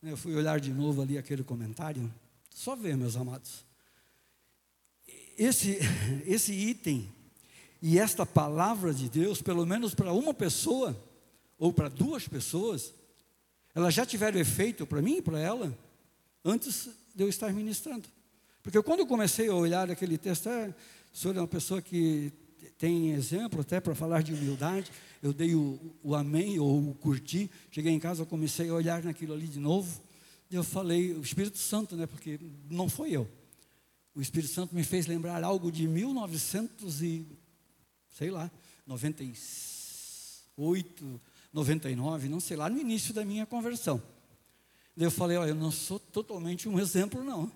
né, 0.00 0.12
eu 0.12 0.16
fui 0.16 0.32
olhar 0.36 0.60
de 0.60 0.72
novo 0.72 1.02
ali 1.02 1.18
aquele 1.18 1.42
comentário. 1.42 2.08
Só 2.54 2.76
ver, 2.76 2.96
meus 2.96 3.16
amados. 3.16 3.67
Esse, 5.38 5.78
esse 6.26 6.52
item 6.52 7.08
e 7.80 7.98
esta 7.98 8.26
palavra 8.26 8.92
de 8.92 9.08
Deus, 9.08 9.40
pelo 9.40 9.64
menos 9.64 9.94
para 9.94 10.12
uma 10.12 10.34
pessoa, 10.34 11.00
ou 11.56 11.72
para 11.72 11.88
duas 11.88 12.26
pessoas, 12.26 12.92
elas 13.74 13.94
já 13.94 14.04
tiveram 14.04 14.40
efeito 14.40 14.84
para 14.84 15.00
mim 15.00 15.18
e 15.18 15.22
para 15.22 15.38
ela, 15.38 15.76
antes 16.44 16.88
de 17.14 17.22
eu 17.22 17.28
estar 17.28 17.52
ministrando. 17.52 18.08
Porque 18.62 18.82
quando 18.82 19.00
eu 19.00 19.06
comecei 19.06 19.48
a 19.48 19.54
olhar 19.54 19.90
aquele 19.90 20.18
texto, 20.18 20.48
é, 20.48 20.74
o 21.12 21.16
senhor 21.16 21.36
é 21.36 21.40
uma 21.40 21.48
pessoa 21.48 21.80
que 21.80 22.32
tem 22.76 23.12
exemplo 23.12 23.60
até 23.60 23.80
para 23.80 23.94
falar 23.94 24.22
de 24.22 24.34
humildade. 24.34 24.90
Eu 25.22 25.32
dei 25.32 25.54
o, 25.54 25.78
o 26.02 26.14
amém 26.14 26.58
ou 26.58 26.90
o 26.90 26.94
curti. 26.94 27.50
Cheguei 27.70 27.92
em 27.92 27.98
casa, 27.98 28.24
comecei 28.24 28.68
a 28.68 28.74
olhar 28.74 29.02
naquilo 29.02 29.34
ali 29.34 29.46
de 29.46 29.58
novo. 29.58 30.00
E 30.50 30.54
eu 30.54 30.64
falei, 30.64 31.12
o 31.12 31.20
Espírito 31.20 31.58
Santo, 31.58 31.96
né? 31.96 32.06
Porque 32.06 32.38
não 32.70 32.88
foi 32.88 33.10
eu. 33.10 33.28
O 34.18 34.20
Espírito 34.20 34.52
Santo 34.52 34.74
me 34.74 34.82
fez 34.82 35.06
lembrar 35.06 35.44
algo 35.44 35.70
de 35.70 35.86
1900 35.86 37.02
e, 37.02 37.24
sei 38.10 38.32
lá, 38.32 38.50
98, 38.84 41.20
99, 41.52 42.28
não 42.28 42.40
sei 42.40 42.56
lá, 42.56 42.68
no 42.68 42.80
início 42.80 43.14
da 43.14 43.24
minha 43.24 43.46
conversão. 43.46 44.02
Eu 44.96 45.12
falei, 45.12 45.36
olha, 45.36 45.50
eu 45.50 45.54
não 45.54 45.70
sou 45.70 46.00
totalmente 46.00 46.68
um 46.68 46.80
exemplo, 46.80 47.22
não. 47.22 47.48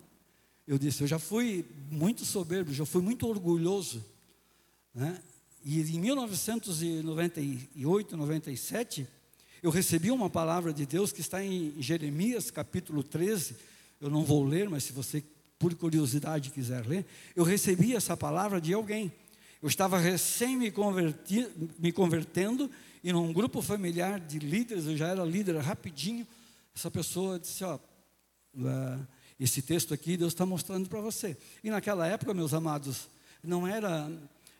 Eu 0.64 0.78
disse, 0.78 1.02
eu 1.02 1.08
já 1.08 1.18
fui 1.18 1.66
muito 1.90 2.24
soberbo, 2.24 2.72
já 2.72 2.86
fui 2.86 3.02
muito 3.02 3.26
orgulhoso. 3.26 4.04
Né? 4.94 5.20
E 5.64 5.80
em 5.80 5.98
1998, 5.98 8.16
97, 8.16 9.08
eu 9.60 9.72
recebi 9.72 10.12
uma 10.12 10.30
palavra 10.30 10.72
de 10.72 10.86
Deus 10.86 11.10
que 11.10 11.22
está 11.22 11.44
em 11.44 11.74
Jeremias 11.82 12.52
capítulo 12.52 13.02
13. 13.02 13.56
Eu 14.00 14.08
não 14.08 14.22
vou 14.22 14.44
ler, 14.44 14.70
mas 14.70 14.84
se 14.84 14.92
você, 14.92 15.24
por 15.62 15.72
curiosidade, 15.76 16.50
quiser 16.50 16.84
ler, 16.84 17.06
eu 17.36 17.44
recebi 17.44 17.94
essa 17.94 18.16
palavra 18.16 18.60
de 18.60 18.74
alguém. 18.74 19.12
Eu 19.62 19.68
estava 19.68 19.96
recém 19.96 20.56
me, 20.56 20.72
converti, 20.72 21.48
me 21.78 21.92
convertendo 21.92 22.68
e 23.04 23.12
num 23.12 23.32
grupo 23.32 23.62
familiar 23.62 24.18
de 24.18 24.40
líderes, 24.40 24.86
eu 24.86 24.96
já 24.96 25.06
era 25.06 25.24
líder 25.24 25.56
rapidinho. 25.58 26.26
Essa 26.74 26.90
pessoa 26.90 27.38
disse: 27.38 27.62
Ó, 27.62 27.76
uh, 27.76 29.06
esse 29.38 29.62
texto 29.62 29.94
aqui 29.94 30.16
Deus 30.16 30.32
está 30.32 30.44
mostrando 30.44 30.88
para 30.88 31.00
você. 31.00 31.36
E 31.62 31.70
naquela 31.70 32.08
época, 32.08 32.34
meus 32.34 32.52
amados, 32.52 33.08
não 33.40 33.64
era 33.64 34.10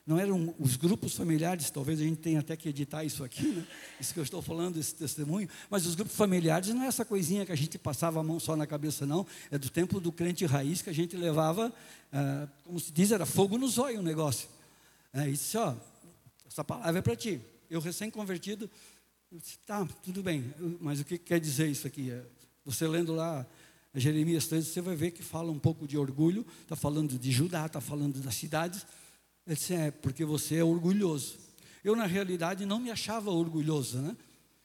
não 0.07 0.19
eram 0.19 0.55
os 0.59 0.77
grupos 0.77 1.15
familiares, 1.15 1.71
talvez 1.71 2.01
a 2.01 2.03
gente 2.03 2.19
tenha 2.19 2.41
até 2.41 2.57
que 2.57 2.69
editar 2.69 3.05
isso 3.05 3.23
aqui, 3.23 3.47
né? 3.47 3.67
isso 4.01 4.13
que 4.13 4.19
eu 4.19 4.25
estou 4.25 4.43
falando, 4.43 4.77
esse 4.79 4.95
testemunho, 4.95 5.49
mas 5.71 5.87
os 5.87 5.95
grupos 5.95 6.17
familiares 6.17 6.69
não 6.71 6.83
é 6.83 6.87
essa 6.87 7.05
coisinha 7.05 7.47
que 7.47 7.53
a 7.53 7.57
gente 7.57 7.79
passava 7.79 8.19
a 8.19 8.23
mão 8.23 8.41
só 8.41 8.57
na 8.57 8.67
cabeça, 8.67 9.07
não, 9.07 9.25
é 9.51 9.57
do 9.57 9.71
tempo 9.71 10.01
do 10.01 10.11
crente 10.11 10.45
raiz 10.45 10.83
que 10.83 10.91
a 10.91 10.93
gente 10.93 11.17
levava, 11.17 11.73
ah, 12.13 12.49
como 12.65 12.81
se 12.81 12.91
diz, 12.91 13.13
era 13.13 13.25
fogo 13.25 13.57
no 13.57 13.69
zóio 13.69 14.01
o 14.01 14.03
negócio. 14.03 14.49
É, 15.13 15.29
disse, 15.29 15.57
ó, 15.57 15.75
essa 16.47 16.65
palavra 16.65 16.99
é 16.99 17.03
para 17.03 17.15
ti. 17.15 17.41
Eu 17.71 17.81
recém-convertido, 17.81 18.69
disse, 19.31 19.59
tá, 19.65 19.87
tudo 20.03 20.23
bem, 20.23 20.53
mas 20.81 21.01
o 21.01 21.05
que 21.05 21.17
quer 21.17 21.39
dizer 21.39 21.69
isso 21.69 21.87
aqui? 21.87 22.11
É, 22.11 22.25
você 22.65 22.89
lendo 22.89 23.15
lá 23.15 23.47
Jeremias 23.95 24.47
13, 24.47 24.67
você 24.67 24.81
vai 24.81 24.97
ver 24.97 25.11
que 25.11 25.23
fala 25.23 25.53
um 25.53 25.59
pouco 25.59 25.87
de 25.87 25.99
orgulho, 25.99 26.47
está 26.63 26.75
falando 26.75 27.19
de 27.19 27.31
Judá, 27.31 27.67
está 27.67 27.81
falando 27.81 28.21
das 28.21 28.35
cidades, 28.35 28.87
ele 29.47 29.57
disse: 29.57 29.75
É, 29.75 29.91
porque 29.91 30.25
você 30.25 30.57
é 30.57 30.65
orgulhoso. 30.65 31.39
Eu, 31.83 31.97
na 31.97 32.07
realidade, 32.07 32.65
não 32.65 32.79
me 32.79 32.91
achava 32.91 33.31
orgulhoso, 33.31 33.99
né? 33.99 34.17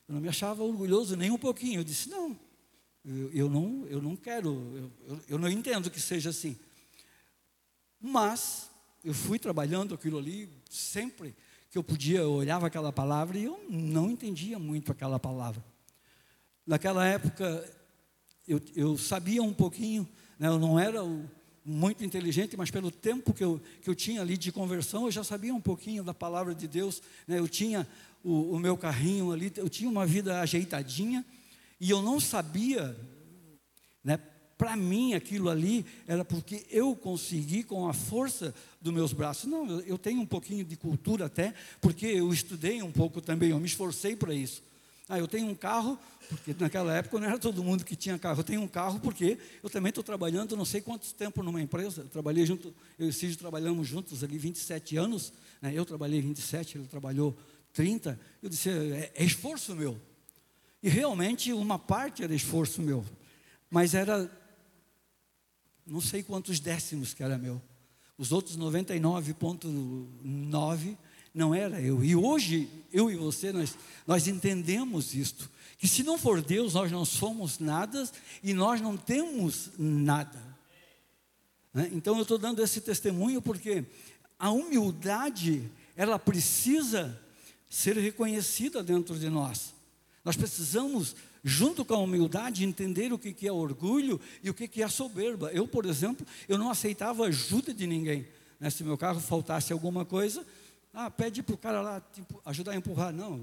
Eu 0.08 0.16
não 0.16 0.22
me 0.22 0.30
achava 0.30 0.64
orgulhoso 0.64 1.16
nem 1.16 1.32
um 1.32 1.38
pouquinho. 1.38 1.82
Eu 1.82 1.84
disse: 1.84 2.10
Não, 2.10 2.38
eu, 3.04 3.32
eu 3.32 3.50
não, 3.50 3.86
eu 3.88 4.02
não 4.02 4.16
quero, 4.16 4.92
eu, 5.08 5.22
eu, 5.30 5.38
não 5.38 5.50
entendo 5.50 5.90
que 5.90 6.00
seja 6.00 6.30
assim. 6.30 6.58
Mas, 8.00 8.70
eu 9.04 9.14
fui 9.14 9.40
trabalhando 9.40 9.96
aquilo 9.96 10.18
ali, 10.18 10.50
sempre 10.70 11.36
que 11.72 11.78
eu 11.78 11.84
podia, 11.84 12.20
eu 12.20 12.32
olhava 12.32 12.68
aquela 12.68 12.92
palavra 12.92 13.38
e 13.38 13.46
eu 13.46 13.66
não 13.70 14.10
entendia 14.10 14.60
muito 14.60 14.92
aquela 14.92 15.20
palavra. 15.20 15.64
Naquela 16.66 17.06
época, 17.06 17.74
eu, 18.48 18.62
eu 18.76 18.98
sabia 18.98 19.42
um 19.42 19.54
pouquinho, 19.54 20.08
né, 20.38 20.48
eu 20.48 20.60
não 20.60 20.78
era 20.78 21.04
o, 21.04 21.30
muito 21.68 22.06
inteligente, 22.06 22.56
mas 22.56 22.72
pelo 22.72 22.90
tempo 22.90 23.34
que 23.34 23.44
eu, 23.44 23.62
que 23.82 23.90
eu 23.90 23.94
tinha 23.94 24.22
ali 24.22 24.38
de 24.38 24.54
conversão, 24.54 25.04
eu 25.06 25.12
já 25.12 25.22
sabia 25.22 25.54
um 25.54 25.60
pouquinho 25.60 26.02
da 26.02 26.14
palavra 26.14 26.56
de 26.56 26.66
Deus. 26.66 27.02
Né? 27.28 27.40
Eu 27.40 27.48
tinha 27.48 27.86
o, 28.24 28.54
o 28.54 28.60
meu 28.60 28.78
carrinho 28.78 29.34
ali, 29.34 29.52
eu 29.58 29.68
tinha 29.68 29.90
uma 29.90 30.06
vida 30.06 30.40
ajeitadinha, 30.40 31.26
e 31.78 31.90
eu 31.90 32.02
não 32.02 32.22
sabia, 32.22 32.98
né? 34.02 34.18
para 34.58 34.78
mim 34.78 35.14
aquilo 35.14 35.50
ali 35.50 35.86
era 36.08 36.24
porque 36.24 36.66
eu 36.72 36.96
consegui 36.96 37.64
com 37.64 37.88
a 37.88 37.94
força 37.94 38.56
dos 38.82 38.94
meus 38.94 39.12
braços. 39.12 39.50
Não, 39.50 39.68
eu, 39.68 39.82
eu 39.82 39.98
tenho 39.98 40.22
um 40.22 40.26
pouquinho 40.26 40.64
de 40.64 40.78
cultura 40.78 41.26
até, 41.26 41.54
porque 41.82 42.06
eu 42.06 42.32
estudei 42.32 42.82
um 42.82 42.94
pouco 42.94 43.20
também, 43.20 43.50
eu 43.50 43.60
me 43.60 43.68
esforcei 43.68 44.16
para 44.16 44.34
isso. 44.34 44.64
Ah, 45.10 45.18
eu 45.18 45.28
tenho 45.28 45.48
um 45.48 45.56
carro, 45.56 45.98
porque 46.28 46.54
naquela 46.60 46.94
época 46.94 47.18
não 47.18 47.28
era 47.28 47.40
todo 47.40 47.64
mundo 47.64 47.86
que 47.86 47.96
tinha 47.96 48.20
carro. 48.20 48.42
Eu 48.42 48.44
tenho 48.44 48.62
um 48.62 48.68
carro 48.68 49.00
porque 49.00 49.38
eu 49.64 49.70
também 49.70 49.88
estou 49.90 50.04
trabalhando 50.04 50.58
não 50.58 50.66
sei 50.66 50.82
quantos 50.82 51.14
tempo 51.14 51.42
numa 51.42 51.62
empresa. 51.62 52.02
Eu 52.02 52.10
trabalhei 52.10 52.46
junto, 52.46 52.76
eu 53.00 53.06
e 53.06 53.10
o 53.10 53.14
Cid 53.14 53.38
trabalhamos 53.38 53.88
juntos 53.88 54.22
ali 54.22 54.38
27 54.38 54.98
anos. 54.98 55.32
Né? 55.62 55.72
Eu 55.74 55.86
trabalhei 55.86 56.22
27, 56.22 56.78
ele 56.78 56.88
trabalhou 56.88 57.38
30. 57.72 58.20
Eu 58.44 58.50
disse, 58.50 58.70
é, 58.70 59.14
é 59.16 59.24
esforço 59.24 59.74
meu. 59.76 59.98
E 60.84 60.90
realmente 60.90 61.54
uma 61.54 61.80
parte 61.80 62.22
era 62.24 62.36
esforço 62.36 62.82
meu. 62.82 63.06
Mas 63.70 63.94
era, 63.94 64.30
não 65.86 66.02
sei 66.02 66.22
quantos 66.22 66.60
décimos 66.60 67.14
que 67.14 67.24
era 67.24 67.38
meu. 67.38 67.62
Os 68.18 68.34
outros 68.34 68.58
99,9 68.58 70.98
não 71.38 71.54
era 71.54 71.80
eu. 71.80 72.04
E 72.04 72.16
hoje, 72.16 72.68
eu 72.92 73.12
e 73.12 73.16
você, 73.16 73.52
nós, 73.52 73.78
nós 74.08 74.28
entendemos 74.28 75.14
isto. 75.14 75.50
Que 75.78 75.88
se 75.88 76.02
não 76.02 76.18
for 76.18 76.42
Deus, 76.42 76.74
nós 76.74 76.92
não 76.92 77.06
somos 77.06 77.60
nada 77.60 78.10
e 78.44 78.54
nós 78.54 78.82
não 78.82 78.98
temos 78.98 79.70
nada. 79.78 80.42
Né? 81.72 81.92
Então 81.94 82.16
eu 82.16 82.24
estou 82.24 82.40
dando 82.40 82.64
esse 82.64 82.82
testemunho 82.82 83.40
porque 83.40 83.86
a 84.40 84.50
humildade, 84.50 85.70
ela 85.96 86.18
precisa 86.18 87.22
ser 87.70 87.96
reconhecida 87.98 88.82
dentro 88.82 89.20
de 89.20 89.30
nós. 89.30 89.76
Nós 90.26 90.36
precisamos, 90.36 91.16
junto 91.44 91.86
com 91.86 91.94
a 91.94 92.00
humildade, 92.00 92.66
entender 92.66 93.14
o 93.14 93.20
que 93.20 93.48
é 93.48 93.52
orgulho 93.52 94.20
e 94.42 94.50
o 94.50 94.54
que 94.56 94.82
é 94.82 94.88
soberba. 94.88 95.52
Eu, 95.52 95.68
por 95.68 95.86
exemplo, 95.86 96.26
eu 96.50 96.58
não 96.58 96.72
aceitava 96.72 97.28
ajuda 97.28 97.72
de 97.74 97.86
ninguém. 97.86 98.28
Né? 98.60 98.72
Se 98.72 98.84
meu 98.84 98.98
carro 98.98 99.20
faltasse 99.20 99.72
alguma 99.72 100.04
coisa, 100.04 100.44
ah, 101.00 101.12
pede 101.12 101.44
para 101.44 101.54
o 101.54 101.58
cara 101.60 101.80
lá 101.80 102.02
tipo, 102.12 102.42
ajudar 102.44 102.72
a 102.72 102.76
empurrar. 102.76 103.14
Não, 103.14 103.40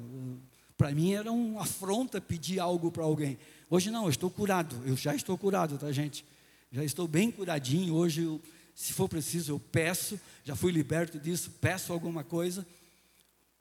para 0.77 0.91
mim 0.91 1.13
era 1.13 1.31
uma 1.31 1.63
afronta 1.63 2.21
pedir 2.21 2.59
algo 2.59 2.91
para 2.91 3.05
alguém. 3.05 3.39
Hoje 3.71 3.93
não, 3.93 4.05
eu 4.05 4.11
estou 4.11 4.29
curado. 4.29 4.83
Eu 4.85 4.97
já 4.97 5.15
estou 5.15 5.39
curado, 5.39 5.79
tá, 5.79 5.93
gente? 5.93 6.25
Já 6.73 6.83
estou 6.83 7.07
bem 7.07 7.31
curadinho. 7.31 7.95
Hoje, 7.95 8.23
eu, 8.23 8.43
se 8.75 8.93
for 8.93 9.09
preciso, 9.09 9.53
eu 9.53 9.61
peço. 9.61 10.19
Já 10.43 10.57
fui 10.57 10.73
liberto 10.73 11.17
disso, 11.17 11.49
peço 11.61 11.93
alguma 11.93 12.25
coisa. 12.25 12.67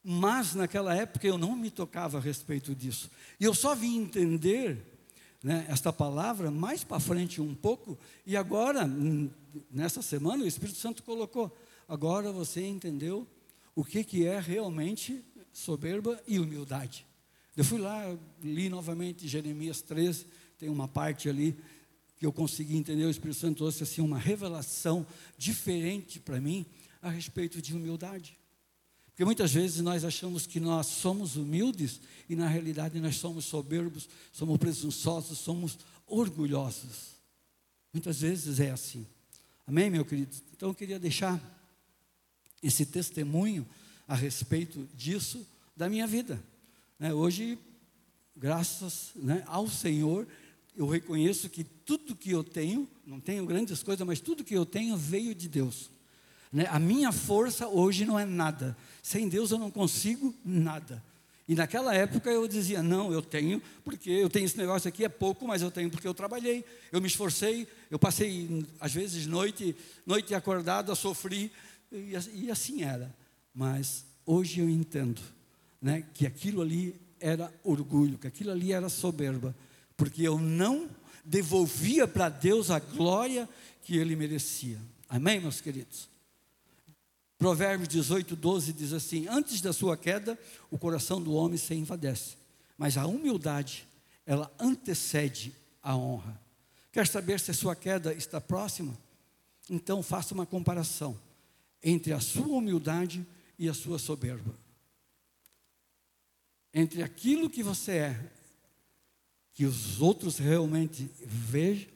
Mas 0.03 0.55
naquela 0.55 0.95
época 0.95 1.27
eu 1.27 1.37
não 1.37 1.55
me 1.55 1.69
tocava 1.69 2.17
a 2.17 2.21
respeito 2.21 2.73
disso. 2.73 3.11
E 3.39 3.43
eu 3.43 3.53
só 3.53 3.75
vim 3.75 3.97
entender 3.97 5.05
né, 5.43 5.67
esta 5.69 5.93
palavra 5.93 6.49
mais 6.49 6.83
para 6.83 6.99
frente 6.99 7.39
um 7.39 7.53
pouco. 7.53 7.95
E 8.25 8.35
agora, 8.35 8.89
nessa 9.69 10.01
semana, 10.01 10.43
o 10.43 10.47
Espírito 10.47 10.79
Santo 10.79 11.03
colocou. 11.03 11.55
Agora 11.87 12.31
você 12.31 12.65
entendeu 12.65 13.27
o 13.75 13.83
que, 13.83 14.03
que 14.03 14.25
é 14.25 14.39
realmente 14.39 15.23
soberba 15.51 16.21
e 16.27 16.39
humildade. 16.39 17.05
Eu 17.55 17.63
fui 17.63 17.79
lá, 17.79 18.17
li 18.41 18.69
novamente 18.69 19.27
Jeremias 19.27 19.81
13, 19.81 20.25
tem 20.57 20.69
uma 20.69 20.87
parte 20.87 21.29
ali 21.29 21.55
que 22.17 22.25
eu 22.25 22.33
consegui 22.33 22.75
entender, 22.75 23.05
o 23.05 23.09
Espírito 23.09 23.39
Santo 23.39 23.57
trouxe 23.57 23.83
assim 23.83 24.01
uma 24.01 24.17
revelação 24.17 25.05
diferente 25.37 26.19
para 26.19 26.39
mim 26.39 26.65
a 27.01 27.09
respeito 27.09 27.61
de 27.61 27.75
humildade. 27.75 28.37
Porque 29.07 29.25
muitas 29.25 29.53
vezes 29.53 29.81
nós 29.81 30.03
achamos 30.03 30.47
que 30.47 30.59
nós 30.59 30.87
somos 30.87 31.35
humildes 31.35 32.01
e 32.27 32.35
na 32.35 32.47
realidade 32.47 32.99
nós 32.99 33.17
somos 33.17 33.45
soberbos, 33.45 34.09
somos 34.31 34.57
presunçosos, 34.57 35.37
somos 35.37 35.77
orgulhosos. 36.07 37.13
Muitas 37.91 38.21
vezes 38.21 38.59
é 38.59 38.71
assim. 38.71 39.05
Amém, 39.67 39.91
meu 39.91 40.03
querido? 40.03 40.35
Então 40.55 40.69
eu 40.69 40.73
queria 40.73 40.97
deixar 40.97 41.39
esse 42.63 42.85
testemunho 42.85 43.67
a 44.07 44.15
respeito 44.15 44.87
disso 44.95 45.45
da 45.75 45.89
minha 45.89 46.07
vida. 46.07 46.41
Né? 46.97 47.13
Hoje, 47.13 47.59
graças 48.35 49.11
né, 49.15 49.43
ao 49.45 49.69
Senhor, 49.69 50.27
eu 50.75 50.87
reconheço 50.87 51.49
que 51.49 51.63
tudo 51.63 52.15
que 52.15 52.31
eu 52.31 52.43
tenho, 52.43 52.87
não 53.05 53.19
tenho 53.19 53.45
grandes 53.45 53.83
coisas, 53.83 54.05
mas 54.07 54.19
tudo 54.19 54.43
que 54.43 54.55
eu 54.55 54.65
tenho 54.65 54.97
veio 54.97 55.35
de 55.35 55.47
Deus. 55.47 55.89
Né? 56.51 56.65
A 56.69 56.79
minha 56.79 57.11
força 57.11 57.67
hoje 57.67 58.05
não 58.05 58.17
é 58.17 58.25
nada. 58.25 58.77
Sem 59.01 59.27
Deus 59.27 59.51
eu 59.51 59.59
não 59.59 59.69
consigo 59.69 60.33
nada. 60.45 61.03
E 61.47 61.55
naquela 61.55 61.93
época 61.93 62.29
eu 62.29 62.47
dizia: 62.47 62.81
não, 62.81 63.11
eu 63.11 63.21
tenho, 63.21 63.61
porque 63.83 64.09
eu 64.09 64.29
tenho 64.29 64.45
esse 64.45 64.57
negócio 64.57 64.87
aqui, 64.87 65.03
é 65.03 65.09
pouco, 65.09 65.45
mas 65.45 65.61
eu 65.61 65.69
tenho 65.69 65.89
porque 65.89 66.07
eu 66.07 66.13
trabalhei, 66.13 66.63
eu 66.91 67.01
me 67.01 67.07
esforcei, 67.07 67.67
eu 67.91 67.99
passei, 67.99 68.65
às 68.79 68.93
vezes, 68.93 69.27
noite, 69.27 69.75
noite 70.05 70.33
acordada, 70.33 70.95
sofri, 70.95 71.51
e, 71.97 72.49
assim 72.49 72.83
era. 72.83 73.13
Mas 73.53 74.05
hoje 74.25 74.59
eu 74.59 74.69
entendo 74.69 75.21
né, 75.81 76.03
que 76.13 76.25
aquilo 76.25 76.61
ali 76.61 76.99
era 77.19 77.53
orgulho, 77.63 78.17
que 78.17 78.27
aquilo 78.27 78.51
ali 78.51 78.73
era 78.73 78.89
soberba, 78.89 79.55
porque 79.95 80.23
eu 80.23 80.39
não 80.39 80.89
devolvia 81.23 82.07
para 82.07 82.29
Deus 82.29 82.69
a 82.69 82.79
glória 82.79 83.47
que 83.83 83.97
ele 83.97 84.15
merecia. 84.15 84.79
Amém, 85.07 85.39
meus 85.39 85.61
queridos? 85.61 86.09
Provérbios 87.37 87.89
18, 87.89 88.35
12 88.35 88.73
diz 88.73 88.93
assim: 88.93 89.27
Antes 89.27 89.61
da 89.61 89.73
sua 89.73 89.95
queda, 89.95 90.37
o 90.71 90.77
coração 90.77 91.21
do 91.21 91.33
homem 91.33 91.57
se 91.57 91.73
invadece, 91.75 92.35
mas 92.77 92.97
a 92.97 93.05
humildade, 93.05 93.87
ela 94.25 94.51
antecede 94.59 95.53
a 95.81 95.95
honra. 95.95 96.39
Quer 96.91 97.07
saber 97.07 97.39
se 97.39 97.51
a 97.51 97.53
sua 97.53 97.75
queda 97.75 98.13
está 98.13 98.39
próxima? 98.39 98.97
Então 99.69 100.01
faça 100.01 100.33
uma 100.33 100.45
comparação 100.45 101.17
entre 101.83 102.13
a 102.13 102.19
sua 102.19 102.57
humildade 102.57 103.25
e 103.59 103.67
a 103.67 103.73
sua 103.73 103.99
soberba. 103.99 104.57
Entre 106.73 107.03
aquilo 107.03 107.49
que 107.49 107.61
você 107.61 107.91
é, 107.91 108.31
que 109.53 109.65
os 109.65 110.01
outros 110.01 110.37
realmente 110.37 111.09
vejam, 111.25 111.93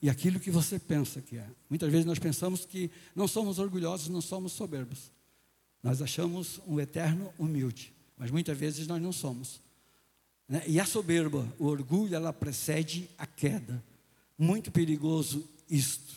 e 0.00 0.08
aquilo 0.08 0.38
que 0.38 0.50
você 0.50 0.78
pensa 0.78 1.20
que 1.20 1.36
é. 1.36 1.46
Muitas 1.68 1.90
vezes 1.90 2.06
nós 2.06 2.18
pensamos 2.18 2.64
que 2.64 2.90
não 3.16 3.26
somos 3.26 3.58
orgulhosos, 3.58 4.08
não 4.08 4.20
somos 4.20 4.52
soberbos. 4.52 5.10
Nós 5.82 6.00
achamos 6.00 6.60
um 6.66 6.78
eterno 6.78 7.32
humilde, 7.38 7.92
mas 8.16 8.30
muitas 8.30 8.56
vezes 8.56 8.86
nós 8.86 9.02
não 9.02 9.12
somos. 9.12 9.60
Né? 10.48 10.62
E 10.66 10.78
a 10.78 10.86
soberba, 10.86 11.46
o 11.58 11.66
orgulho, 11.66 12.14
ela 12.14 12.32
precede 12.32 13.08
a 13.18 13.26
queda. 13.26 13.82
Muito 14.36 14.70
perigoso 14.70 15.44
isto. 15.68 16.14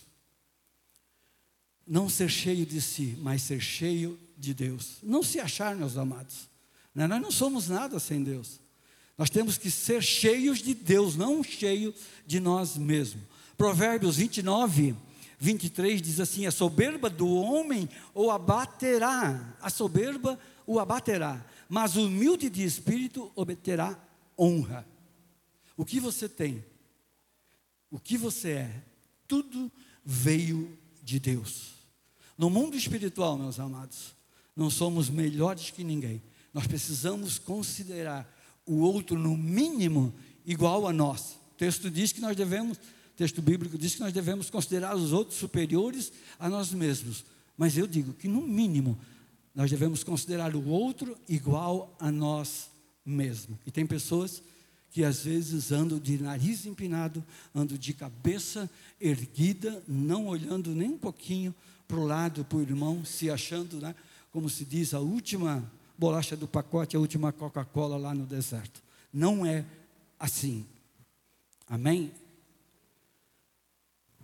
Não 1.92 2.08
ser 2.08 2.30
cheio 2.30 2.66
de 2.66 2.80
si, 2.80 3.18
mas 3.20 3.42
ser 3.42 3.60
cheio 3.60 4.18
de 4.38 4.54
Deus. 4.54 5.00
Não 5.04 5.22
se 5.22 5.42
achar, 5.42 5.76
meus 5.76 5.98
amados. 5.98 6.50
Né? 6.96 7.06
Nós 7.06 7.22
não 7.22 7.30
somos 7.30 7.68
nada 7.68 8.00
sem 8.00 8.24
Deus. 8.24 8.62
Nós 9.18 9.30
temos 9.30 9.58
que 9.58 9.70
ser 9.70 10.02
cheios 10.02 10.60
de 10.60 10.74
Deus, 10.74 11.18
não 11.18 11.44
cheios 11.44 11.94
de 12.26 12.40
nós 12.40 12.78
mesmos. 12.78 13.26
Provérbios 13.58 14.16
29, 14.16 14.96
23 15.38 16.02
diz 16.02 16.22
assim: 16.22 16.46
A 16.46 16.52
soberba 16.52 17.10
do 17.10 17.28
homem 17.28 17.90
o 18.14 18.32
abaterá, 18.32 19.58
a 19.62 19.70
soberba 19.70 20.40
o 20.66 20.80
abaterá, 20.80 21.46
mas 21.68 21.98
o 21.98 22.06
humilde 22.06 22.50
de 22.50 22.64
espírito 22.64 23.30
obterá 23.36 24.02
honra. 24.40 24.88
O 25.76 25.84
que 25.84 26.00
você 26.00 26.30
tem, 26.30 26.64
o 27.90 28.00
que 28.00 28.18
você 28.18 28.52
é, 28.52 28.84
tudo 29.28 29.70
veio 30.06 30.80
de 31.04 31.20
Deus. 31.20 31.81
No 32.42 32.50
mundo 32.50 32.76
espiritual, 32.76 33.38
meus 33.38 33.60
amados, 33.60 34.16
não 34.56 34.68
somos 34.68 35.12
melhores 35.12 35.70
que 35.70 35.84
ninguém. 35.84 36.20
Nós 36.52 36.66
precisamos 36.66 37.38
considerar 37.38 38.28
o 38.66 38.78
outro, 38.78 39.16
no 39.16 39.38
mínimo, 39.38 40.12
igual 40.44 40.88
a 40.88 40.92
nós. 40.92 41.34
O 41.52 41.56
texto 41.56 41.88
diz 41.92 42.12
que 42.12 42.20
nós 42.20 42.36
devemos, 42.36 42.80
texto 43.16 43.44
bíblico 43.44 43.78
diz 43.78 43.94
que 43.94 44.00
nós 44.00 44.12
devemos 44.12 44.50
considerar 44.50 44.96
os 44.96 45.14
outros 45.14 45.38
superiores 45.38 46.12
a 46.40 46.50
nós 46.50 46.74
mesmos. 46.74 47.24
Mas 47.56 47.78
eu 47.78 47.86
digo 47.86 48.12
que, 48.12 48.28
no 48.28 48.42
mínimo, 48.42 48.98
nós 49.54 49.70
devemos 49.70 50.04
considerar 50.04 50.56
o 50.56 50.68
outro 50.68 51.16
igual 51.30 51.96
a 52.00 52.12
nós 52.12 52.72
mesmos. 53.06 53.60
E 53.68 53.70
tem 53.70 53.86
pessoas 53.86 54.42
que 54.90 55.04
às 55.04 55.26
vezes 55.26 55.72
andam 55.72 56.00
de 56.00 56.18
nariz 56.18 56.66
empinado, 56.66 57.24
andam 57.54 57.78
de 57.78 57.94
cabeça 57.94 58.68
erguida, 59.00 59.84
não 59.88 60.26
olhando 60.26 60.72
nem 60.72 60.90
um 60.90 60.98
pouquinho 60.98 61.54
para 61.92 62.00
o 62.00 62.06
lado, 62.06 62.46
para 62.46 62.58
o 62.58 62.62
irmão, 62.62 63.04
se 63.04 63.30
achando, 63.30 63.82
né, 63.82 63.94
como 64.32 64.50
se 64.50 64.64
diz, 64.64 64.94
a 64.94 65.02
última 65.02 65.70
bolacha 65.98 66.38
do 66.38 66.48
pacote, 66.48 66.96
a 66.96 67.00
última 67.00 67.34
Coca-Cola 67.34 67.98
lá 67.98 68.16
no 68.16 68.26
deserto. 68.26 68.82
Não 69.12 69.46
é 69.46 69.66
assim. 70.18 70.66
Amém? 71.68 72.14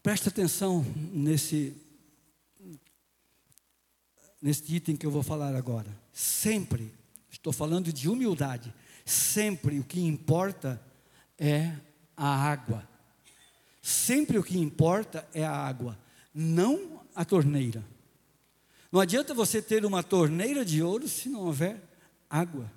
Presta 0.01 0.29
atenção 0.29 0.85
nesse, 1.11 1.75
nesse 4.41 4.73
item 4.73 4.95
que 4.95 5.05
eu 5.05 5.11
vou 5.11 5.21
falar 5.21 5.53
agora. 5.53 5.89
Sempre, 6.13 6.93
estou 7.29 7.51
falando 7.51 7.91
de 7.91 8.07
humildade, 8.07 8.73
sempre 9.05 9.77
o 9.77 9.83
que 9.83 9.99
importa 9.99 10.81
é 11.37 11.73
a 12.15 12.29
água. 12.29 12.87
Sempre 13.81 14.37
o 14.37 14.43
que 14.43 14.57
importa 14.57 15.27
é 15.33 15.43
a 15.43 15.51
água, 15.51 15.99
não 16.33 16.96
a 17.17 17.25
torneira. 17.25 17.83
Não 18.91 18.99
adianta 19.01 19.33
você 19.33 19.59
ter 19.59 19.83
uma 19.83 20.03
torneira 20.03 20.63
de 20.63 20.83
ouro 20.83 21.07
se 21.07 21.27
não 21.27 21.41
houver 21.41 21.81
água. 22.29 22.71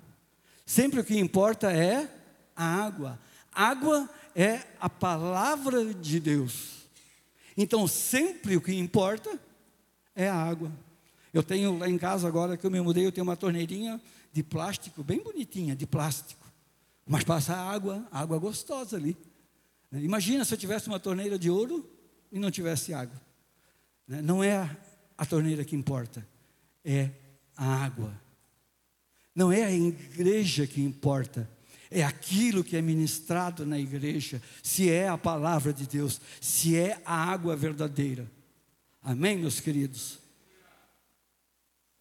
Sempre 0.65 0.99
o 0.99 1.03
que 1.03 1.15
importa 1.15 1.71
é 1.71 2.09
a 2.55 2.65
água. 2.65 3.19
Água 3.53 4.09
é 4.35 4.63
a 4.79 4.89
palavra 4.89 5.93
de 5.93 6.19
Deus. 6.19 6.87
Então, 7.55 7.87
sempre 7.87 8.57
o 8.57 8.61
que 8.61 8.73
importa 8.73 9.39
é 10.15 10.27
a 10.27 10.35
água. 10.35 10.71
Eu 11.31 11.43
tenho 11.43 11.77
lá 11.77 11.87
em 11.87 11.97
casa, 11.99 12.27
agora 12.27 12.57
que 12.57 12.65
eu 12.65 12.71
me 12.71 12.81
mudei, 12.81 13.05
eu 13.05 13.11
tenho 13.11 13.23
uma 13.23 13.37
torneirinha 13.37 14.01
de 14.33 14.41
plástico, 14.41 15.03
bem 15.03 15.21
bonitinha, 15.21 15.75
de 15.75 15.85
plástico. 15.85 16.47
Mas 17.05 17.23
passa 17.23 17.55
água, 17.55 18.07
água 18.11 18.39
gostosa 18.39 18.97
ali. 18.97 19.15
Imagina 19.91 20.43
se 20.43 20.53
eu 20.53 20.57
tivesse 20.57 20.87
uma 20.87 20.99
torneira 20.99 21.37
de 21.37 21.49
ouro 21.49 21.87
e 22.31 22.39
não 22.39 22.49
tivesse 22.49 22.91
água. 22.91 23.30
Não 24.21 24.43
é 24.43 24.77
a 25.17 25.25
torneira 25.25 25.63
que 25.63 25.75
importa, 25.75 26.27
é 26.83 27.11
a 27.55 27.83
água. 27.83 28.19
Não 29.33 29.51
é 29.51 29.63
a 29.63 29.71
igreja 29.71 30.67
que 30.67 30.81
importa, 30.81 31.49
é 31.89 32.03
aquilo 32.03 32.63
que 32.63 32.75
é 32.75 32.81
ministrado 32.81 33.65
na 33.65 33.79
igreja, 33.79 34.41
se 34.61 34.89
é 34.89 35.07
a 35.07 35.17
palavra 35.17 35.71
de 35.71 35.87
Deus, 35.87 36.19
se 36.41 36.75
é 36.75 37.01
a 37.05 37.13
água 37.13 37.55
verdadeira. 37.55 38.29
Amém, 39.01 39.37
meus 39.37 39.59
queridos? 39.59 40.19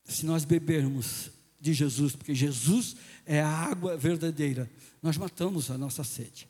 Se 0.05 0.27
nós 0.27 0.45
bebermos 0.45 1.31
de 1.61 1.73
Jesus, 1.73 2.17
porque 2.17 2.35
Jesus 2.35 2.97
é 3.25 3.41
a 3.41 3.49
água 3.49 3.97
verdadeira, 3.97 4.69
nós 5.03 5.17
matamos 5.17 5.71
a 5.71 5.79
nossa 5.79 6.03
sede. 6.03 6.49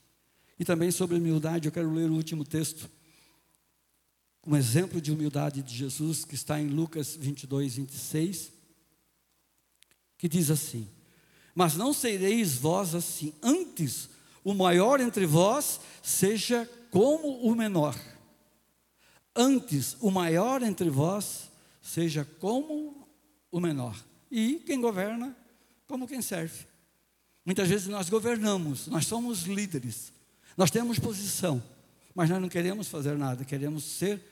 E 0.59 0.65
também 0.65 0.91
sobre 0.91 1.17
humildade, 1.17 1.67
eu 1.67 1.73
quero 1.73 1.93
ler 1.93 2.09
o 2.09 2.15
último 2.15 2.45
texto 2.45 2.91
um 4.47 4.57
exemplo 4.57 5.01
de 5.01 5.13
humildade 5.13 5.63
de 5.63 5.75
Jesus 5.75 6.25
que 6.25 6.35
está 6.35 6.61
em 6.61 6.69
Lucas 6.69 7.17
22, 7.17 7.77
26, 7.77 8.53
que 10.17 10.29
diz 10.29 10.51
assim: 10.51 10.89
Mas 11.55 11.77
não 11.77 11.93
sereis 11.93 12.57
vós 12.57 12.95
assim, 12.95 13.35
antes 13.43 14.09
o 14.43 14.55
maior 14.55 15.01
entre 15.01 15.27
vós 15.27 15.81
seja 16.03 16.69
como 16.91 17.41
o 17.43 17.55
menor. 17.55 17.99
Antes 19.35 19.97
o 20.01 20.11
maior 20.11 20.63
entre 20.63 20.91
vós 20.91 21.51
seja 21.81 22.25
como 22.39 23.09
o 23.51 23.61
menor. 23.61 23.97
E 24.31 24.63
quem 24.67 24.81
governa, 24.81 25.37
como 25.87 26.07
quem 26.07 26.23
serve. 26.23 26.67
Muitas 27.45 27.69
vezes 27.69 27.89
nós 27.89 28.09
governamos, 28.09 28.87
nós 28.87 29.07
somos 29.07 29.43
líderes, 29.43 30.13
nós 30.57 30.71
temos 30.71 30.99
posição, 30.99 31.63
mas 32.15 32.29
nós 32.29 32.41
não 32.41 32.49
queremos 32.49 32.89
fazer 32.89 33.17
nada, 33.17 33.45
queremos 33.45 33.85
ser 33.85 34.23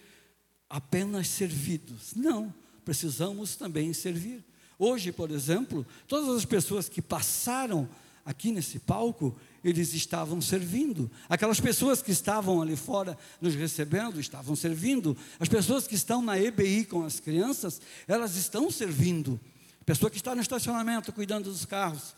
apenas 0.69 1.29
servidos. 1.29 2.15
Não, 2.15 2.53
precisamos 2.85 3.57
também 3.57 3.93
servir. 3.93 4.45
Hoje, 4.79 5.11
por 5.11 5.31
exemplo, 5.31 5.87
todas 6.07 6.37
as 6.37 6.45
pessoas 6.45 6.89
que 6.89 7.03
passaram 7.03 7.89
aqui 8.25 8.53
nesse 8.53 8.79
palco, 8.79 9.35
eles 9.65 9.93
estavam 9.95 10.41
servindo. 10.41 11.11
Aquelas 11.29 11.59
pessoas 11.59 12.03
que 12.03 12.13
estavam 12.13 12.61
ali 12.61 12.77
fora 12.77 13.17
nos 13.41 13.55
recebendo, 13.55 14.21
estavam 14.21 14.55
servindo. 14.55 15.17
As 15.41 15.49
pessoas 15.49 15.87
que 15.87 15.95
estão 15.95 16.23
na 16.23 16.39
EBI 16.39 16.85
com 16.85 17.05
as 17.05 17.19
crianças, 17.19 17.81
elas 18.07 18.37
estão 18.37 18.71
servindo. 18.71 19.41
A 19.81 19.85
pessoa 19.85 20.11
que 20.11 20.19
está 20.19 20.35
no 20.35 20.43
estacionamento 20.43 21.13
cuidando 21.13 21.51
dos 21.51 21.65
carros, 21.65 22.15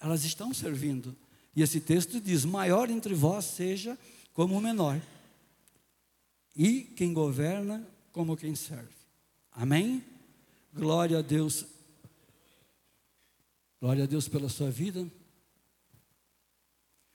elas 0.00 0.24
estão 0.24 0.52
servindo. 0.54 1.14
E 1.54 1.62
esse 1.62 1.78
texto 1.78 2.20
diz: 2.20 2.44
maior 2.44 2.90
entre 2.90 3.14
vós 3.14 3.44
seja 3.44 3.98
como 4.32 4.56
o 4.56 4.60
menor 4.60 5.00
e 6.54 6.82
quem 6.82 7.12
governa 7.12 7.86
como 8.12 8.36
quem 8.36 8.54
serve. 8.54 8.94
Amém? 9.52 10.04
Glória 10.72 11.18
a 11.18 11.22
Deus. 11.22 11.64
Glória 13.80 14.04
a 14.04 14.06
Deus 14.06 14.28
pela 14.28 14.48
sua 14.48 14.70
vida. 14.70 15.10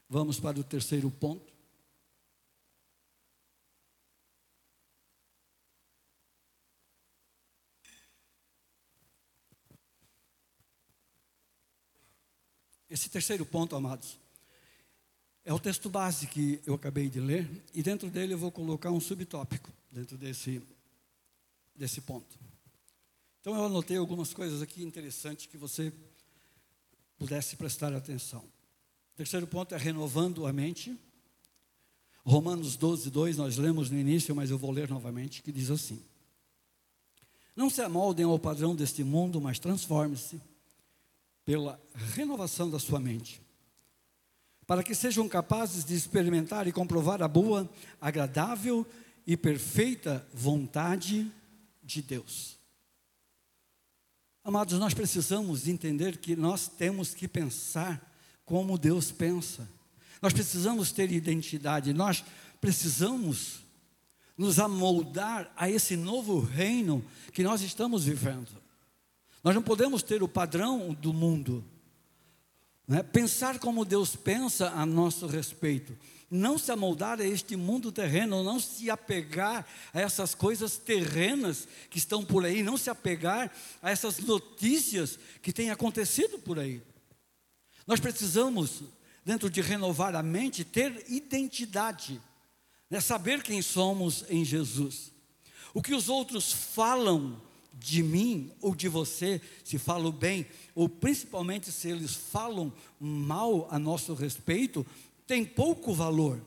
Vamos 0.10 0.40
para 0.40 0.60
o 0.60 0.64
terceiro 0.64 1.10
ponto. 1.12 1.54
Esse 12.90 13.10
terceiro 13.10 13.46
ponto, 13.46 13.76
amados, 13.76 14.18
é 15.46 15.54
o 15.54 15.60
texto 15.60 15.92
base 15.92 16.26
que 16.26 16.60
eu 16.66 16.74
acabei 16.74 17.08
de 17.08 17.20
ler, 17.20 17.48
e 17.72 17.84
dentro 17.84 18.10
dele 18.10 18.34
eu 18.34 18.38
vou 18.38 18.52
colocar 18.52 18.90
um 18.90 19.00
subtópico, 19.00 19.72
dentro 19.92 20.18
desse, 20.18 20.60
desse 21.76 22.02
ponto. 22.02 22.40
Então 23.40 23.56
eu 23.56 23.64
anotei 23.64 23.96
algumas 23.96 24.34
coisas 24.34 24.64
aqui 24.64 24.84
interessantes 24.84 25.46
que 25.46 25.56
você 25.56 25.94
pudesse 27.16 27.56
prestar 27.56 27.94
atenção. 27.94 28.40
O 29.14 29.18
terceiro 29.18 29.46
ponto 29.46 29.76
é 29.76 29.78
renovando 29.78 30.48
a 30.48 30.52
mente. 30.52 31.00
Romanos 32.26 32.76
12, 32.76 33.12
2, 33.12 33.38
nós 33.38 33.58
lemos 33.58 33.92
no 33.92 34.00
início, 34.00 34.36
mas 34.36 34.50
eu 34.50 34.58
vou 34.58 34.72
ler 34.72 34.90
novamente, 34.90 35.44
que 35.44 35.52
diz 35.52 35.70
assim: 35.70 36.04
Não 37.56 37.70
se 37.70 37.84
amoldem 37.84 38.26
ao 38.26 38.40
padrão 38.40 38.76
deste 38.76 39.04
mundo, 39.04 39.40
mas 39.40 39.60
transforme-se 39.60 40.42
pela 41.46 41.80
renovação 42.16 42.68
da 42.68 42.80
sua 42.80 43.00
mente 43.00 43.45
para 44.68 44.84
que 44.84 44.96
sejam 44.96 45.28
capazes 45.28 45.86
de 45.86 45.94
experimentar 45.94 46.68
e 46.68 46.72
comprovar 46.72 47.22
a 47.22 47.28
boa, 47.28 47.70
agradável 48.02 48.86
e 49.26 49.38
perfeita 49.38 50.26
vontade 50.34 51.32
de 51.84 52.02
Deus. 52.02 52.58
Amados, 54.44 54.78
nós 54.80 54.94
precisamos 54.94 55.68
entender 55.68 56.18
que 56.18 56.36
nós 56.36 56.68
temos 56.68 57.14
que 57.14 57.28
pensar 57.28 58.14
como 58.46 58.78
Deus 58.78 59.12
pensa. 59.12 59.68
Nós 60.22 60.34
precisamos 60.34 60.92
ter 60.92 61.12
identidade, 61.12 61.94
nós 61.94 62.24
precisamos 62.62 63.60
nos 64.38 64.60
amoldar 64.60 65.52
a 65.56 65.70
esse 65.70 65.96
novo 65.96 66.40
reino 66.40 67.04
que 67.32 67.44
nós 67.44 67.62
estamos 67.62 68.06
vivendo. 68.06 68.50
Nós 69.44 69.56
não 69.56 69.62
podemos 69.62 70.04
ter 70.04 70.22
o 70.24 70.28
padrão 70.28 70.94
do 70.94 71.14
mundo. 71.14 71.64
Né? 72.88 73.02
Pensar 73.04 73.60
como 73.60 73.86
Deus 73.86 74.16
pensa 74.16 74.70
a 74.70 74.86
nosso 74.86 75.28
respeito. 75.28 75.98
Não 76.30 76.58
se 76.58 76.72
amoldar 76.72 77.20
a 77.20 77.28
este 77.28 77.56
mundo 77.56 77.92
terreno, 77.92 78.44
não 78.44 78.60
se 78.60 78.90
apegar 78.90 79.66
a 79.94 80.02
essas 80.02 80.34
coisas 80.34 80.78
terrenas 80.78 81.68
que 81.90 81.98
estão 81.98 82.26
por 82.26 82.46
aí, 82.46 82.64
não 82.64 82.78
se 82.78 82.90
apegar 82.90 83.52
a 83.82 83.92
essas 83.92 84.20
notícias 84.20 85.20
que 85.42 85.54
têm 85.54 85.70
acontecido 85.70 86.40
por 86.40 86.60
aí. 86.60 86.82
Nós 87.86 88.00
precisamos, 88.00 88.82
dentro 89.24 89.50
de 89.50 89.62
renovar 89.62 90.16
a 90.16 90.24
mente, 90.24 90.64
ter 90.64 91.06
identidade, 91.08 92.20
né? 92.90 93.00
saber 93.00 93.44
quem 93.44 93.62
somos 93.62 94.26
em 94.28 94.44
Jesus. 94.44 95.12
O 95.74 95.82
que 95.82 95.94
os 95.94 96.10
outros 96.10 96.52
falam 96.52 97.40
de 97.78 98.02
mim 98.02 98.52
ou 98.62 98.74
de 98.74 98.88
você, 98.88 99.42
se 99.64 99.78
falam 99.78 100.12
bem, 100.12 100.46
ou 100.74 100.88
principalmente 100.88 101.72
se 101.72 101.90
eles 101.90 102.14
falam 102.14 102.72
mal 103.00 103.68
a 103.70 103.78
nosso 103.78 104.14
respeito, 104.14 104.86
tem 105.28 105.44
pouco 105.44 105.94
valor. 105.94 106.42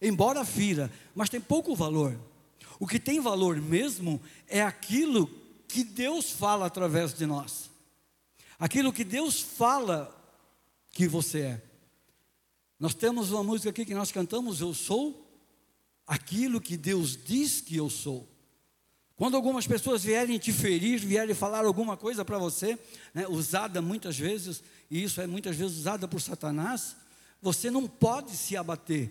Embora 0.00 0.44
fira, 0.44 0.92
mas 1.14 1.30
tem 1.30 1.40
pouco 1.40 1.74
valor. 1.74 2.18
O 2.78 2.86
que 2.86 2.98
tem 2.98 3.20
valor 3.20 3.60
mesmo 3.60 4.20
é 4.46 4.62
aquilo 4.62 5.30
que 5.68 5.82
Deus 5.82 6.30
fala 6.30 6.66
através 6.66 7.14
de 7.14 7.24
nós. 7.24 7.70
Aquilo 8.58 8.92
que 8.92 9.04
Deus 9.04 9.40
fala 9.40 10.12
que 10.92 11.08
você 11.08 11.40
é. 11.40 11.62
Nós 12.78 12.94
temos 12.94 13.30
uma 13.30 13.42
música 13.42 13.70
aqui 13.70 13.84
que 13.84 13.94
nós 13.94 14.12
cantamos, 14.12 14.60
Eu 14.60 14.74
sou 14.74 15.26
aquilo 16.06 16.60
que 16.60 16.76
Deus 16.76 17.16
diz 17.16 17.60
que 17.60 17.76
eu 17.76 17.90
sou. 17.90 18.28
Quando 19.16 19.34
algumas 19.34 19.66
pessoas 19.66 20.04
vierem 20.04 20.38
te 20.38 20.52
ferir, 20.52 20.98
vierem 21.00 21.34
falar 21.34 21.64
alguma 21.64 21.96
coisa 21.96 22.24
para 22.24 22.38
você, 22.38 22.78
né, 23.14 23.26
usada 23.26 23.80
muitas 23.80 24.18
vezes, 24.18 24.62
e 24.90 25.02
isso 25.02 25.20
é 25.20 25.26
muitas 25.26 25.56
vezes 25.56 25.78
usada 25.78 26.06
por 26.06 26.20
Satanás, 26.20 26.94
você 27.40 27.70
não 27.70 27.88
pode 27.88 28.32
se 28.32 28.56
abater. 28.56 29.10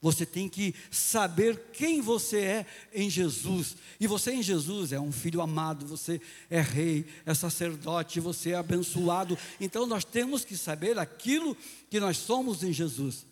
Você 0.00 0.26
tem 0.26 0.48
que 0.48 0.74
saber 0.90 1.70
quem 1.72 2.00
você 2.00 2.40
é 2.40 2.66
em 2.92 3.08
Jesus. 3.08 3.76
E 4.00 4.06
você 4.08 4.32
em 4.32 4.42
Jesus 4.42 4.90
é 4.90 4.98
um 4.98 5.12
filho 5.12 5.40
amado, 5.40 5.86
você 5.86 6.20
é 6.50 6.60
rei, 6.60 7.06
é 7.24 7.32
sacerdote, 7.32 8.18
você 8.18 8.50
é 8.50 8.56
abençoado. 8.56 9.38
Então 9.60 9.86
nós 9.86 10.04
temos 10.04 10.44
que 10.44 10.56
saber 10.56 10.98
aquilo 10.98 11.56
que 11.88 12.00
nós 12.00 12.16
somos 12.16 12.64
em 12.64 12.72
Jesus. 12.72 13.24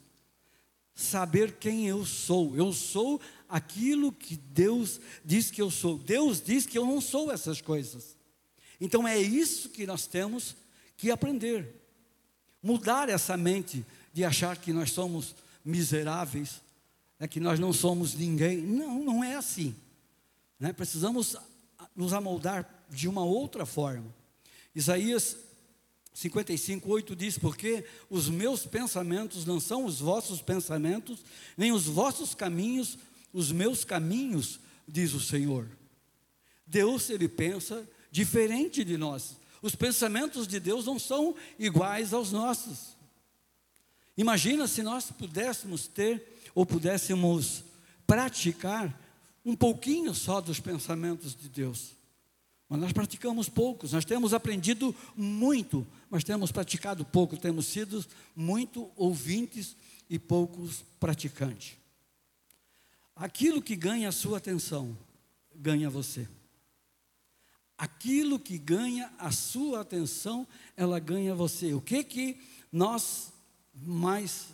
Saber 0.94 1.56
quem 1.59 1.88
eu 1.88 2.06
sou. 2.06 2.54
Eu 2.54 2.72
sou 2.72 3.20
aquilo 3.50 4.12
que 4.12 4.36
Deus 4.36 5.00
diz 5.24 5.50
que 5.50 5.60
eu 5.60 5.70
sou. 5.70 5.98
Deus 5.98 6.40
diz 6.40 6.64
que 6.64 6.78
eu 6.78 6.86
não 6.86 7.00
sou 7.00 7.30
essas 7.30 7.60
coisas. 7.60 8.16
Então 8.80 9.06
é 9.06 9.18
isso 9.18 9.68
que 9.68 9.86
nós 9.86 10.06
temos 10.06 10.56
que 10.96 11.10
aprender. 11.10 11.74
Mudar 12.62 13.08
essa 13.08 13.36
mente 13.36 13.84
de 14.12 14.24
achar 14.24 14.56
que 14.56 14.72
nós 14.72 14.92
somos 14.92 15.34
miseráveis, 15.64 16.62
é 17.18 17.28
que 17.28 17.40
nós 17.40 17.58
não 17.58 17.72
somos 17.72 18.14
ninguém. 18.14 18.58
Não, 18.58 19.04
não 19.04 19.24
é 19.24 19.34
assim. 19.34 19.74
Né? 20.58 20.72
Precisamos 20.72 21.36
nos 21.94 22.12
amoldar 22.12 22.86
de 22.88 23.08
uma 23.08 23.24
outra 23.24 23.66
forma. 23.66 24.14
Isaías 24.74 25.36
55, 26.14 26.90
8 26.90 27.16
diz: 27.16 27.38
Porque 27.38 27.84
os 28.08 28.28
meus 28.28 28.66
pensamentos 28.66 29.44
não 29.44 29.60
são 29.60 29.84
os 29.84 30.00
vossos 30.00 30.40
pensamentos, 30.42 31.20
nem 31.56 31.72
os 31.72 31.86
vossos 31.86 32.34
caminhos 32.34 32.98
os 33.32 33.52
meus 33.52 33.84
caminhos, 33.84 34.60
diz 34.86 35.14
o 35.14 35.20
Senhor. 35.20 35.68
Deus, 36.66 37.10
ele 37.10 37.28
pensa 37.28 37.88
diferente 38.10 38.84
de 38.84 38.96
nós. 38.96 39.36
Os 39.62 39.74
pensamentos 39.74 40.46
de 40.46 40.58
Deus 40.58 40.86
não 40.86 40.98
são 40.98 41.34
iguais 41.58 42.12
aos 42.12 42.32
nossos. 42.32 42.96
Imagina 44.16 44.66
se 44.66 44.82
nós 44.82 45.10
pudéssemos 45.10 45.86
ter 45.86 46.22
ou 46.54 46.64
pudéssemos 46.66 47.64
praticar 48.06 48.98
um 49.44 49.56
pouquinho 49.56 50.14
só 50.14 50.40
dos 50.40 50.60
pensamentos 50.60 51.34
de 51.34 51.48
Deus. 51.48 51.92
Mas 52.68 52.80
nós 52.80 52.92
praticamos 52.92 53.48
poucos, 53.48 53.92
nós 53.92 54.04
temos 54.04 54.32
aprendido 54.32 54.94
muito, 55.16 55.86
mas 56.08 56.22
temos 56.22 56.52
praticado 56.52 57.04
pouco, 57.04 57.36
temos 57.36 57.66
sido 57.66 58.04
muito 58.36 58.90
ouvintes 58.96 59.76
e 60.08 60.18
poucos 60.18 60.84
praticantes. 61.00 61.79
Aquilo 63.20 63.61
que 63.61 63.76
ganha 63.76 64.09
a 64.09 64.12
sua 64.12 64.38
atenção, 64.38 64.96
ganha 65.54 65.90
você. 65.90 66.26
Aquilo 67.76 68.38
que 68.38 68.56
ganha 68.56 69.12
a 69.18 69.30
sua 69.30 69.83
atenção, 69.83 70.48
ela 70.74 70.98
ganha 70.98 71.35
você. 71.35 71.74
O 71.74 71.83
que 71.83 72.02
que 72.02 72.40
nós 72.72 73.30
mais 73.74 74.46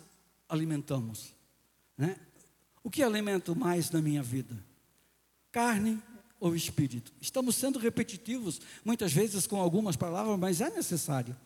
alimentamos? 0.49 1.33
Né? 1.97 2.17
O 2.83 2.91
que 2.91 3.01
alimento 3.01 3.55
mais 3.55 3.89
na 3.89 4.01
minha 4.01 4.21
vida? 4.21 4.61
Carne 5.49 5.97
ou 6.37 6.53
espírito? 6.53 7.13
Estamos 7.21 7.55
sendo 7.55 7.79
repetitivos, 7.79 8.59
muitas 8.83 9.13
vezes 9.13 9.47
com 9.47 9.61
algumas 9.61 9.95
palavras, 9.95 10.37
mas 10.37 10.59
é 10.59 10.69
necessário. 10.69 11.37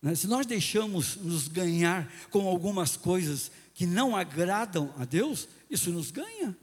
Né? 0.00 0.14
Se 0.14 0.28
nós 0.28 0.46
deixamos 0.46 1.16
nos 1.16 1.48
ganhar 1.48 2.08
com 2.30 2.46
algumas 2.46 2.96
coisas 2.96 3.50
que 3.80 3.86
não 3.86 4.14
agradam 4.14 4.92
a 4.98 5.06
Deus, 5.06 5.48
isso 5.70 5.90
nos 5.90 6.10
ganha. 6.10 6.54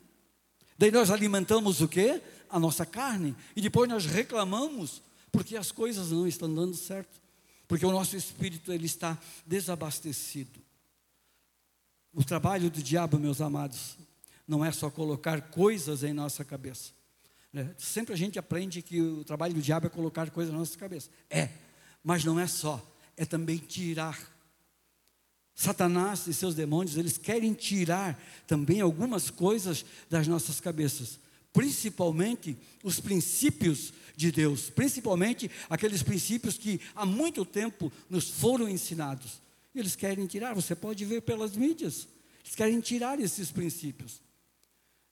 Daí 0.78 0.92
nós 0.92 1.10
alimentamos 1.10 1.82
o 1.82 1.88
quê? 1.88 2.22
A 2.48 2.60
nossa 2.60 2.86
carne. 2.86 3.36
E 3.56 3.62
depois 3.62 3.90
nós 3.90 4.06
reclamamos 4.06 5.02
porque 5.32 5.58
as 5.58 5.72
coisas 5.72 6.12
não 6.12 6.28
estão 6.28 6.54
dando 6.54 6.76
certo. 6.76 7.20
Porque 7.68 7.84
o 7.84 7.92
nosso 7.92 8.16
espírito 8.16 8.72
ele 8.72 8.86
está 8.86 9.18
desabastecido. 9.48 10.62
O 12.14 12.24
trabalho 12.24 12.70
do 12.70 12.84
diabo, 12.84 13.18
meus 13.18 13.42
amados, 13.42 13.98
não 14.48 14.64
é 14.64 14.72
só 14.72 14.88
colocar 14.92 15.42
coisas 15.50 16.04
em 16.04 16.14
nossa 16.14 16.46
cabeça. 16.46 16.92
Né? 17.52 17.74
Sempre 17.80 18.14
a 18.14 18.16
gente 18.16 18.38
aprende 18.38 18.84
que 18.84 19.02
o 19.02 19.24
trabalho 19.24 19.56
do 19.56 19.62
diabo 19.64 19.88
é 19.88 19.90
colocar 19.90 20.30
coisas 20.30 20.54
na 20.54 20.60
nossa 20.60 20.78
cabeça. 20.78 21.10
É, 21.32 21.50
mas 22.04 22.24
não 22.24 22.40
é 22.40 22.46
só, 22.46 22.80
é 23.18 23.26
também 23.26 23.58
tirar 23.58 24.37
Satanás 25.60 26.28
e 26.28 26.36
seus 26.36 26.54
demônios, 26.54 26.98
eles 26.98 27.18
querem 27.18 27.52
tirar 27.52 28.16
também 28.46 28.80
algumas 28.80 29.32
coisas 29.32 29.84
das 30.08 30.28
nossas 30.28 30.62
cabeças, 30.62 31.20
principalmente 31.52 32.56
os 32.84 33.00
princípios 33.00 33.92
de 34.16 34.32
Deus, 34.32 34.70
principalmente 34.70 35.50
aqueles 35.68 36.04
princípios 36.04 36.60
que 36.60 36.80
há 36.96 37.08
muito 37.08 37.44
tempo 37.44 37.92
nos 38.08 38.30
foram 38.30 38.70
ensinados. 38.70 39.42
Eles 39.74 39.96
querem 39.96 40.28
tirar, 40.28 40.54
você 40.54 40.76
pode 40.76 41.04
ver 41.06 41.22
pelas 41.22 41.58
mídias, 41.58 42.08
eles 42.44 42.56
querem 42.56 42.80
tirar 42.80 43.20
esses 43.20 43.50
princípios. 43.50 44.22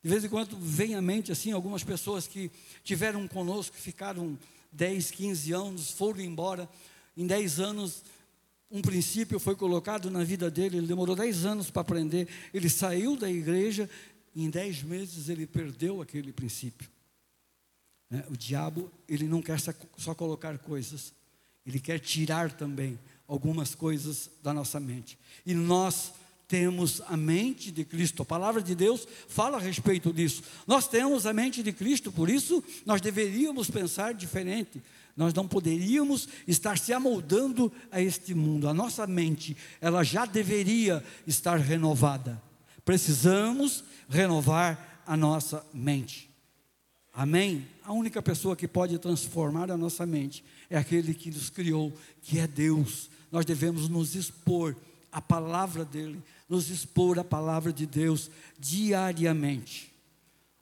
De 0.03 0.10
vez 0.12 0.23
em 0.23 0.29
quando 0.29 0.55
vem 0.60 0.93
à 0.93 1.01
mente 1.01 1.31
assim 1.31 1.53
algumas 1.53 1.84
pessoas 1.84 2.27
que 2.27 2.51
tiveram 2.84 3.27
conosco, 3.27 3.75
ficaram 3.75 4.38
10, 4.71 5.10
15 5.10 5.51
anos, 5.53 5.89
foram 5.89 6.19
embora, 6.19 6.69
em 7.17 7.25
10 7.25 7.60
anos 7.60 8.03
um 8.69 8.82
princípio 8.82 9.39
foi 9.39 9.56
colocado 9.56 10.10
na 10.10 10.23
vida 10.23 10.49
dele, 10.49 10.78
ele 10.78 10.88
demorou 10.88 11.15
dez 11.15 11.45
anos 11.45 11.69
para 11.69 11.82
aprender, 11.82 12.28
ele 12.54 12.69
saiu 12.69 13.15
da 13.15 13.30
igreja 13.30 13.89
e 14.36 14.43
em 14.43 14.49
dez 14.49 14.84
meses 14.84 15.30
ele 15.30 15.45
perdeu 15.45 16.01
aquele 16.01 16.34
princípio. 16.34 16.89
Né? 18.10 18.23
O 18.30 18.36
diabo, 18.36 18.91
ele 19.08 19.28
não 19.28 19.41
quer 19.41 19.60
só 19.97 20.13
colocar 20.13 20.58
coisas, 20.58 21.13
ele 21.65 21.80
quer 21.80 21.99
tirar 21.99 22.51
também 22.51 22.99
algumas 23.28 23.73
coisas 23.73 24.30
da 24.43 24.54
nossa 24.54 24.80
mente. 24.80 25.17
E 25.45 25.54
nós 25.54 26.13
temos 26.47 27.01
a 27.08 27.17
mente 27.17 27.71
de 27.71 27.84
Cristo. 27.84 28.21
A 28.21 28.25
palavra 28.25 28.62
de 28.62 28.75
Deus 28.75 29.08
fala 29.28 29.58
a 29.58 29.60
respeito 29.60 30.13
disso. 30.13 30.43
Nós 30.67 30.88
temos 30.88 31.25
a 31.25 31.34
mente 31.34 31.63
de 31.63 31.73
Cristo, 31.73 32.12
por 32.12 32.30
isso 32.30 32.63
nós 32.86 33.01
deveríamos 33.01 33.69
pensar 33.69 34.13
diferente. 34.13 34.82
Nós 35.15 35.34
não 35.34 35.47
poderíamos 35.47 36.28
estar 36.47 36.78
se 36.78 36.91
amoldando 36.91 37.71
a 37.91 38.01
este 38.01 38.34
mundo. 38.34 38.67
A 38.67 38.73
nossa 38.73 39.08
mente, 39.08 39.56
ela 39.80 40.04
já 40.04 40.25
deveria 40.25 41.04
estar 41.25 41.58
renovada. 41.58 42.41
Precisamos 42.84 43.84
renovar 44.10 45.04
a 45.08 45.15
nossa 45.15 45.65
mente. 45.73 46.30
Amém? 47.13 47.65
A 47.84 47.93
única 47.93 48.21
pessoa 48.21 48.58
que 48.58 48.67
pode 48.67 48.99
transformar 48.99 49.71
a 49.71 49.78
nossa 49.78 50.06
mente 50.06 50.43
é 50.69 50.78
aquele 50.78 51.13
que 51.13 51.32
nos 51.32 51.49
criou, 51.49 51.93
que 52.21 52.39
é 52.39 52.45
Deus. 52.45 53.10
Nós 53.32 53.45
devemos 53.45 53.88
nos 53.88 54.15
expor 54.15 54.75
à 55.12 55.21
palavra 55.21 55.86
dele, 55.86 56.21
nos 56.49 56.69
expor 56.69 57.17
à 57.17 57.23
palavra 57.23 57.71
de 57.71 57.86
Deus 57.86 58.30
diariamente. 58.60 59.93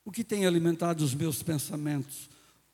O 0.06 0.12
que 0.12 0.24
tem 0.24 0.46
alimentado 0.46 1.04
os 1.04 1.16
meus 1.16 1.42
pensamentos? 1.42 2.30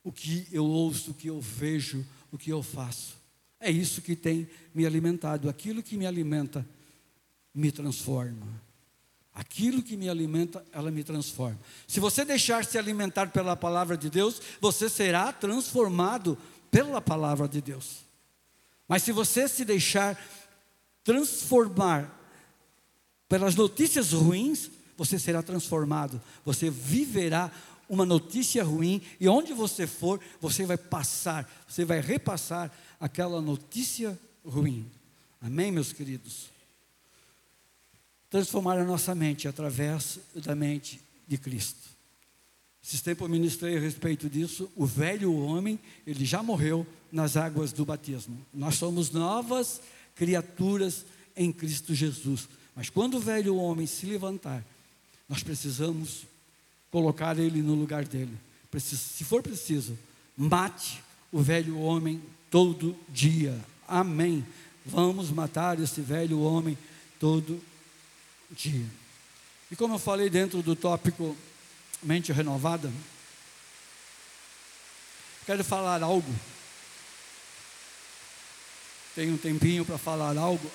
O 0.09 0.11
que 0.11 0.47
eu 0.51 0.65
ouço, 0.65 1.11
o 1.11 1.13
que 1.13 1.27
eu 1.27 1.39
vejo, 1.39 2.03
o 2.31 2.37
que 2.37 2.49
eu 2.49 2.63
faço. 2.63 3.15
É 3.59 3.69
isso 3.69 4.01
que 4.01 4.15
tem 4.15 4.49
me 4.73 4.83
alimentado. 4.83 5.47
Aquilo 5.47 5.83
que 5.83 5.95
me 5.95 6.07
alimenta 6.07 6.65
me 7.53 7.71
transforma. 7.71 8.47
Aquilo 9.31 9.83
que 9.83 9.95
me 9.95 10.09
alimenta, 10.09 10.65
ela 10.73 10.89
me 10.89 11.03
transforma. 11.03 11.59
Se 11.87 11.99
você 11.99 12.25
deixar 12.25 12.65
se 12.65 12.75
alimentar 12.75 13.27
pela 13.27 13.55
palavra 13.55 13.95
de 13.95 14.09
Deus, 14.09 14.41
você 14.59 14.89
será 14.89 15.31
transformado 15.31 16.35
pela 16.71 16.99
palavra 16.99 17.47
de 17.47 17.61
Deus. 17.61 17.99
Mas 18.87 19.03
se 19.03 19.11
você 19.11 19.47
se 19.47 19.63
deixar 19.63 20.19
transformar 21.03 22.19
pelas 23.27 23.53
notícias 23.53 24.11
ruins, 24.11 24.71
você 24.97 25.19
será 25.19 25.43
transformado. 25.43 26.19
Você 26.43 26.71
viverá 26.71 27.51
uma 27.89 28.05
notícia 28.05 28.63
ruim 28.63 29.01
e 29.19 29.27
onde 29.27 29.51
você 29.51 29.87
for, 29.87 30.21
você 30.39 30.65
vai 30.65 30.77
passar, 30.77 31.49
você 31.67 31.83
vai 31.83 31.99
repassar 31.99 32.71
aquela 32.99 33.41
notícia 33.41 34.17
ruim. 34.45 34.85
Amém, 35.41 35.71
meus 35.71 35.91
queridos? 35.91 36.49
Transformar 38.29 38.77
a 38.77 38.83
nossa 38.85 39.15
mente 39.15 39.47
através 39.47 40.19
da 40.35 40.53
mente 40.53 41.01
de 41.27 41.37
Cristo. 41.37 41.89
Esses 42.83 43.01
tempos 43.01 43.23
eu 43.23 43.29
ministrei 43.29 43.77
a 43.77 43.79
respeito 43.79 44.29
disso. 44.29 44.71
O 44.75 44.85
velho 44.85 45.33
homem, 45.33 45.79
ele 46.05 46.25
já 46.25 46.43
morreu 46.43 46.85
nas 47.11 47.35
águas 47.35 47.73
do 47.73 47.85
batismo. 47.85 48.37
Nós 48.53 48.75
somos 48.75 49.11
novas 49.11 49.81
criaturas 50.15 51.05
em 51.35 51.51
Cristo 51.51 51.93
Jesus. 51.95 52.47
Mas 52.75 52.89
quando 52.89 53.17
o 53.17 53.19
velho 53.19 53.55
homem 53.55 53.87
se 53.87 54.05
levantar, 54.05 54.63
nós 55.27 55.43
precisamos 55.43 56.25
colocar 56.91 57.37
ele 57.37 57.61
no 57.61 57.73
lugar 57.73 58.05
dele. 58.05 58.37
Se 58.79 59.23
for 59.23 59.41
preciso, 59.41 59.97
mate 60.37 61.01
o 61.31 61.41
velho 61.41 61.79
homem 61.79 62.21
todo 62.49 62.95
dia. 63.09 63.59
Amém. 63.87 64.45
Vamos 64.85 65.29
matar 65.29 65.79
esse 65.79 66.01
velho 66.01 66.39
homem 66.41 66.77
todo 67.19 67.61
dia. 68.51 68.85
E 69.71 69.75
como 69.75 69.95
eu 69.95 69.99
falei 69.99 70.29
dentro 70.29 70.61
do 70.63 70.75
tópico 70.75 71.35
mente 72.01 72.31
renovada, 72.31 72.91
quero 75.45 75.63
falar 75.63 76.01
algo. 76.01 76.33
Tenho 79.13 79.33
um 79.33 79.37
tempinho 79.37 79.85
para 79.85 79.97
falar 79.97 80.37
algo. 80.37 80.71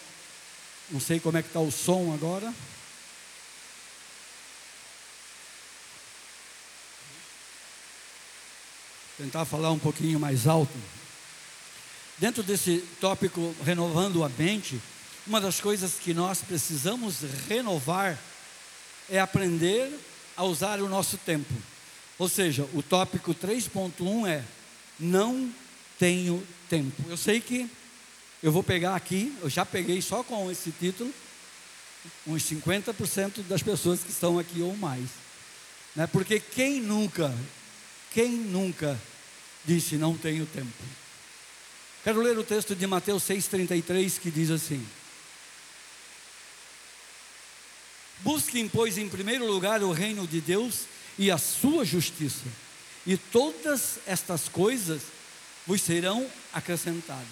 Não 0.90 1.00
sei 1.00 1.18
como 1.18 1.38
é 1.38 1.42
que 1.42 1.48
está 1.48 1.60
o 1.60 1.72
som 1.72 2.12
agora. 2.12 2.52
Tentar 9.16 9.44
falar 9.44 9.70
um 9.70 9.78
pouquinho 9.78 10.18
mais 10.18 10.46
alto. 10.46 10.76
Dentro 12.18 12.42
desse 12.42 12.78
tópico 13.00 13.54
renovando 13.64 14.24
a 14.24 14.28
mente, 14.28 14.80
uma 15.26 15.40
das 15.40 15.60
coisas 15.60 15.94
que 15.94 16.12
nós 16.12 16.40
precisamos 16.42 17.22
renovar 17.48 18.18
é 19.08 19.18
aprender 19.18 19.92
a 20.36 20.44
usar 20.44 20.80
o 20.80 20.88
nosso 20.88 21.16
tempo. 21.18 21.52
Ou 22.18 22.28
seja, 22.28 22.68
o 22.72 22.82
tópico 22.82 23.34
3.1 23.34 24.28
é 24.28 24.44
não 24.98 25.52
tenho 25.98 26.46
tempo. 26.68 27.02
Eu 27.08 27.16
sei 27.16 27.40
que 27.40 27.68
eu 28.42 28.52
vou 28.52 28.62
pegar 28.62 28.94
aqui, 28.94 29.34
eu 29.40 29.48
já 29.48 29.64
peguei 29.64 30.02
só 30.02 30.22
com 30.22 30.50
esse 30.50 30.70
título, 30.70 31.12
uns 32.26 32.42
50% 32.42 33.42
das 33.48 33.62
pessoas 33.62 34.00
que 34.00 34.10
estão 34.10 34.38
aqui 34.38 34.60
ou 34.60 34.76
mais. 34.76 35.08
Né? 35.96 36.06
Porque 36.06 36.38
quem 36.38 36.80
nunca, 36.80 37.34
quem 38.14 38.30
nunca 38.30 38.98
disse 39.64 39.96
não 39.96 40.16
tenho 40.16 40.46
tempo? 40.46 40.70
Quero 42.04 42.22
ler 42.22 42.38
o 42.38 42.44
texto 42.44 42.76
de 42.76 42.86
Mateus 42.86 43.24
6,33 43.24 44.20
que 44.20 44.30
diz 44.30 44.50
assim: 44.50 44.86
Busquem, 48.20 48.68
pois, 48.68 48.96
em 48.96 49.08
primeiro 49.08 49.44
lugar 49.44 49.82
o 49.82 49.90
reino 49.90 50.28
de 50.28 50.40
Deus 50.40 50.82
e 51.18 51.28
a 51.30 51.36
sua 51.38 51.84
justiça, 51.84 52.46
e 53.04 53.16
todas 53.16 53.98
estas 54.06 54.48
coisas 54.48 55.02
vos 55.66 55.82
serão 55.82 56.24
acrescentadas. 56.52 57.26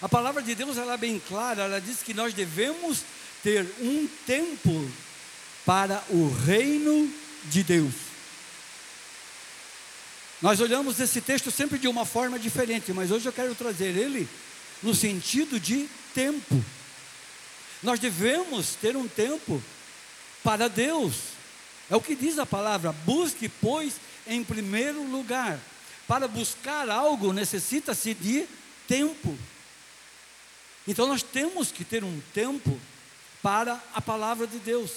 A 0.00 0.08
palavra 0.08 0.42
de 0.42 0.54
Deus 0.54 0.78
ela 0.78 0.94
é 0.94 0.98
bem 0.98 1.20
clara, 1.20 1.64
ela 1.64 1.80
diz 1.80 2.02
que 2.02 2.14
nós 2.14 2.32
devemos 2.32 3.02
ter 3.42 3.66
um 3.80 4.08
tempo 4.26 4.90
para 5.66 6.02
o 6.08 6.32
reino 6.46 7.12
de 7.44 7.62
Deus. 7.62 8.15
Nós 10.42 10.60
olhamos 10.60 11.00
esse 11.00 11.20
texto 11.20 11.50
sempre 11.50 11.78
de 11.78 11.88
uma 11.88 12.04
forma 12.04 12.38
diferente, 12.38 12.92
mas 12.92 13.10
hoje 13.10 13.26
eu 13.26 13.32
quero 13.32 13.54
trazer 13.54 13.96
ele 13.96 14.28
no 14.82 14.94
sentido 14.94 15.58
de 15.58 15.88
tempo. 16.14 16.62
Nós 17.82 17.98
devemos 17.98 18.74
ter 18.74 18.96
um 18.96 19.08
tempo 19.08 19.62
para 20.42 20.68
Deus. 20.68 21.14
É 21.90 21.96
o 21.96 22.00
que 22.00 22.14
diz 22.14 22.38
a 22.38 22.44
palavra: 22.44 22.92
busque, 22.92 23.48
pois, 23.48 23.94
em 24.26 24.44
primeiro 24.44 25.02
lugar. 25.04 25.58
Para 26.06 26.28
buscar 26.28 26.88
algo 26.88 27.32
necessita-se 27.32 28.14
de 28.14 28.46
tempo. 28.86 29.36
Então 30.86 31.06
nós 31.06 31.22
temos 31.22 31.72
que 31.72 31.84
ter 31.84 32.04
um 32.04 32.20
tempo 32.32 32.78
para 33.42 33.82
a 33.94 34.00
palavra 34.00 34.46
de 34.46 34.58
Deus. 34.58 34.90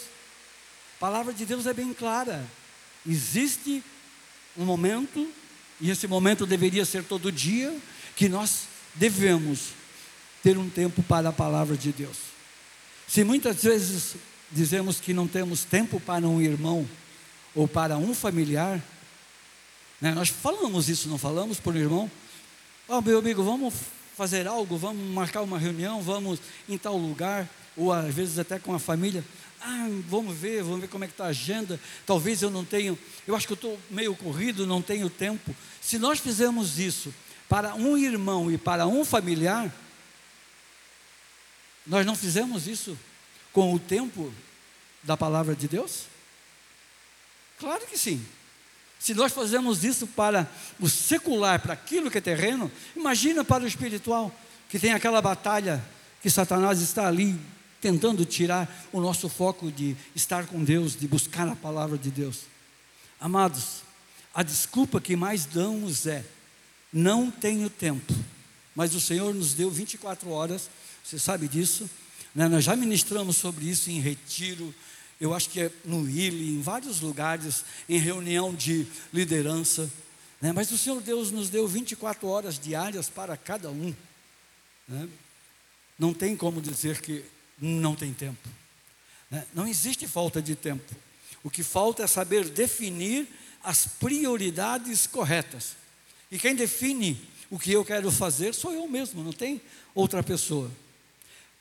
A 0.97 0.99
palavra 0.99 1.33
de 1.33 1.45
Deus 1.45 1.65
é 1.65 1.73
bem 1.73 1.93
clara. 1.93 2.45
Existe 3.07 3.83
um 4.57 4.65
momento, 4.65 5.27
e 5.79 5.89
esse 5.89 6.07
momento 6.07 6.45
deveria 6.45 6.85
ser 6.85 7.03
todo 7.03 7.31
dia, 7.31 7.75
que 8.15 8.27
nós 8.27 8.63
devemos 8.95 9.69
ter 10.43 10.57
um 10.57 10.69
tempo 10.69 11.01
para 11.03 11.29
a 11.29 11.33
palavra 11.33 11.77
de 11.77 11.91
Deus. 11.91 12.17
Se 13.07 13.23
muitas 13.23 13.63
vezes 13.63 14.15
dizemos 14.51 14.99
que 14.99 15.13
não 15.13 15.27
temos 15.27 15.63
tempo 15.63 15.99
para 15.99 16.27
um 16.27 16.41
irmão 16.41 16.87
ou 17.55 17.67
para 17.67 17.97
um 17.97 18.13
familiar, 18.13 18.81
né? 20.01 20.11
nós 20.13 20.29
falamos 20.29 20.89
isso, 20.89 21.09
não 21.09 21.17
falamos 21.17 21.59
por 21.59 21.75
irmão? 21.75 22.09
Oh, 22.87 23.01
meu 23.01 23.19
amigo, 23.19 23.43
vamos 23.43 23.73
fazer 24.15 24.47
algo, 24.47 24.77
vamos 24.77 25.03
marcar 25.13 25.41
uma 25.41 25.57
reunião, 25.57 26.01
vamos 26.01 26.39
em 26.67 26.77
tal 26.77 26.97
lugar, 26.97 27.47
ou 27.75 27.91
às 27.91 28.13
vezes 28.13 28.39
até 28.39 28.59
com 28.59 28.73
a 28.73 28.79
família. 28.79 29.23
Ah, 29.61 29.87
vamos 30.07 30.37
ver, 30.37 30.63
vamos 30.63 30.81
ver 30.81 30.87
como 30.87 31.03
é 31.03 31.07
que 31.07 31.13
está 31.13 31.25
a 31.25 31.29
agenda. 31.29 31.79
Talvez 32.05 32.41
eu 32.41 32.49
não 32.49 32.63
tenha, 32.63 32.97
eu 33.27 33.35
acho 33.35 33.45
que 33.45 33.53
eu 33.53 33.55
estou 33.55 33.79
meio 33.89 34.15
corrido, 34.15 34.65
não 34.65 34.81
tenho 34.81 35.09
tempo. 35.09 35.55
Se 35.81 35.97
nós 35.97 36.19
fizermos 36.19 36.79
isso 36.79 37.13
para 37.47 37.75
um 37.75 37.97
irmão 37.97 38.51
e 38.51 38.57
para 38.57 38.87
um 38.87 39.03
familiar, 39.03 39.73
nós 41.85 42.05
não 42.05 42.15
fizemos 42.15 42.67
isso 42.67 42.97
com 43.51 43.73
o 43.73 43.79
tempo 43.79 44.33
da 45.03 45.17
palavra 45.17 45.55
de 45.55 45.67
Deus? 45.67 46.03
Claro 47.57 47.85
que 47.87 47.97
sim. 47.97 48.23
Se 48.99 49.13
nós 49.13 49.31
fazemos 49.31 49.83
isso 49.83 50.05
para 50.05 50.49
o 50.79 50.87
secular, 50.89 51.59
para 51.61 51.73
aquilo 51.73 52.11
que 52.11 52.17
é 52.17 52.21
terreno, 52.21 52.71
imagina 52.95 53.43
para 53.43 53.63
o 53.63 53.67
espiritual, 53.67 54.33
que 54.69 54.77
tem 54.77 54.91
aquela 54.91 55.21
batalha 55.21 55.83
que 56.21 56.29
Satanás 56.29 56.81
está 56.81 57.07
ali 57.07 57.39
tentando 57.81 58.25
tirar 58.25 58.87
o 58.91 58.99
nosso 58.99 59.29
foco 59.29 59.71
de 59.71 59.95
estar 60.15 60.45
com 60.47 60.63
Deus, 60.63 60.95
de 60.95 61.07
buscar 61.07 61.47
a 61.47 61.55
palavra 61.55 61.97
de 61.97 62.11
Deus. 62.11 62.41
Amados, 63.19 63.81
a 64.33 64.43
desculpa 64.43 65.01
que 65.01 65.15
mais 65.15 65.45
damos 65.45 66.05
é: 66.05 66.23
não 66.91 67.29
tenho 67.31 67.69
tempo. 67.69 68.13
Mas 68.75 68.95
o 68.95 68.99
Senhor 68.99 69.33
nos 69.33 69.53
deu 69.53 69.69
24 69.69 70.29
horas, 70.29 70.69
você 71.03 71.19
sabe 71.19 71.47
disso, 71.47 71.89
né? 72.33 72.47
Nós 72.47 72.63
já 72.63 72.75
ministramos 72.75 73.37
sobre 73.37 73.65
isso 73.65 73.89
em 73.89 73.99
retiro, 73.99 74.73
eu 75.19 75.33
acho 75.33 75.49
que 75.49 75.59
é 75.59 75.71
no 75.83 76.09
ILE, 76.09 76.55
em 76.55 76.61
vários 76.61 77.01
lugares, 77.01 77.65
em 77.89 77.97
reunião 77.97 78.53
de 78.53 78.87
liderança. 79.11 79.91
Né? 80.39 80.53
Mas 80.53 80.71
o 80.71 80.77
Senhor 80.77 81.01
Deus 81.01 81.29
nos 81.31 81.49
deu 81.49 81.67
24 81.67 82.25
horas 82.25 82.57
diárias 82.57 83.09
para 83.09 83.35
cada 83.35 83.69
um. 83.69 83.93
Né? 84.87 85.09
Não 85.97 86.13
tem 86.13 86.37
como 86.37 86.61
dizer 86.61 87.01
que 87.01 87.25
não 87.59 87.95
tem 87.95 88.13
tempo. 88.13 88.47
Né? 89.29 89.45
Não 89.53 89.67
existe 89.67 90.07
falta 90.07 90.41
de 90.41 90.55
tempo. 90.55 90.95
O 91.43 91.49
que 91.49 91.63
falta 91.63 92.03
é 92.03 92.07
saber 92.07 92.49
definir 92.49 93.27
as 93.63 93.85
prioridades 93.85 95.07
corretas. 95.07 95.75
E 96.31 96.37
quem 96.37 96.55
define 96.55 97.19
o 97.49 97.57
que 97.57 97.71
eu 97.71 97.83
quero 97.83 98.11
fazer 98.11 98.53
sou 98.53 98.73
eu 98.73 98.87
mesmo, 98.87 99.23
não 99.23 99.33
tem 99.33 99.61
outra 99.95 100.21
pessoa 100.21 100.71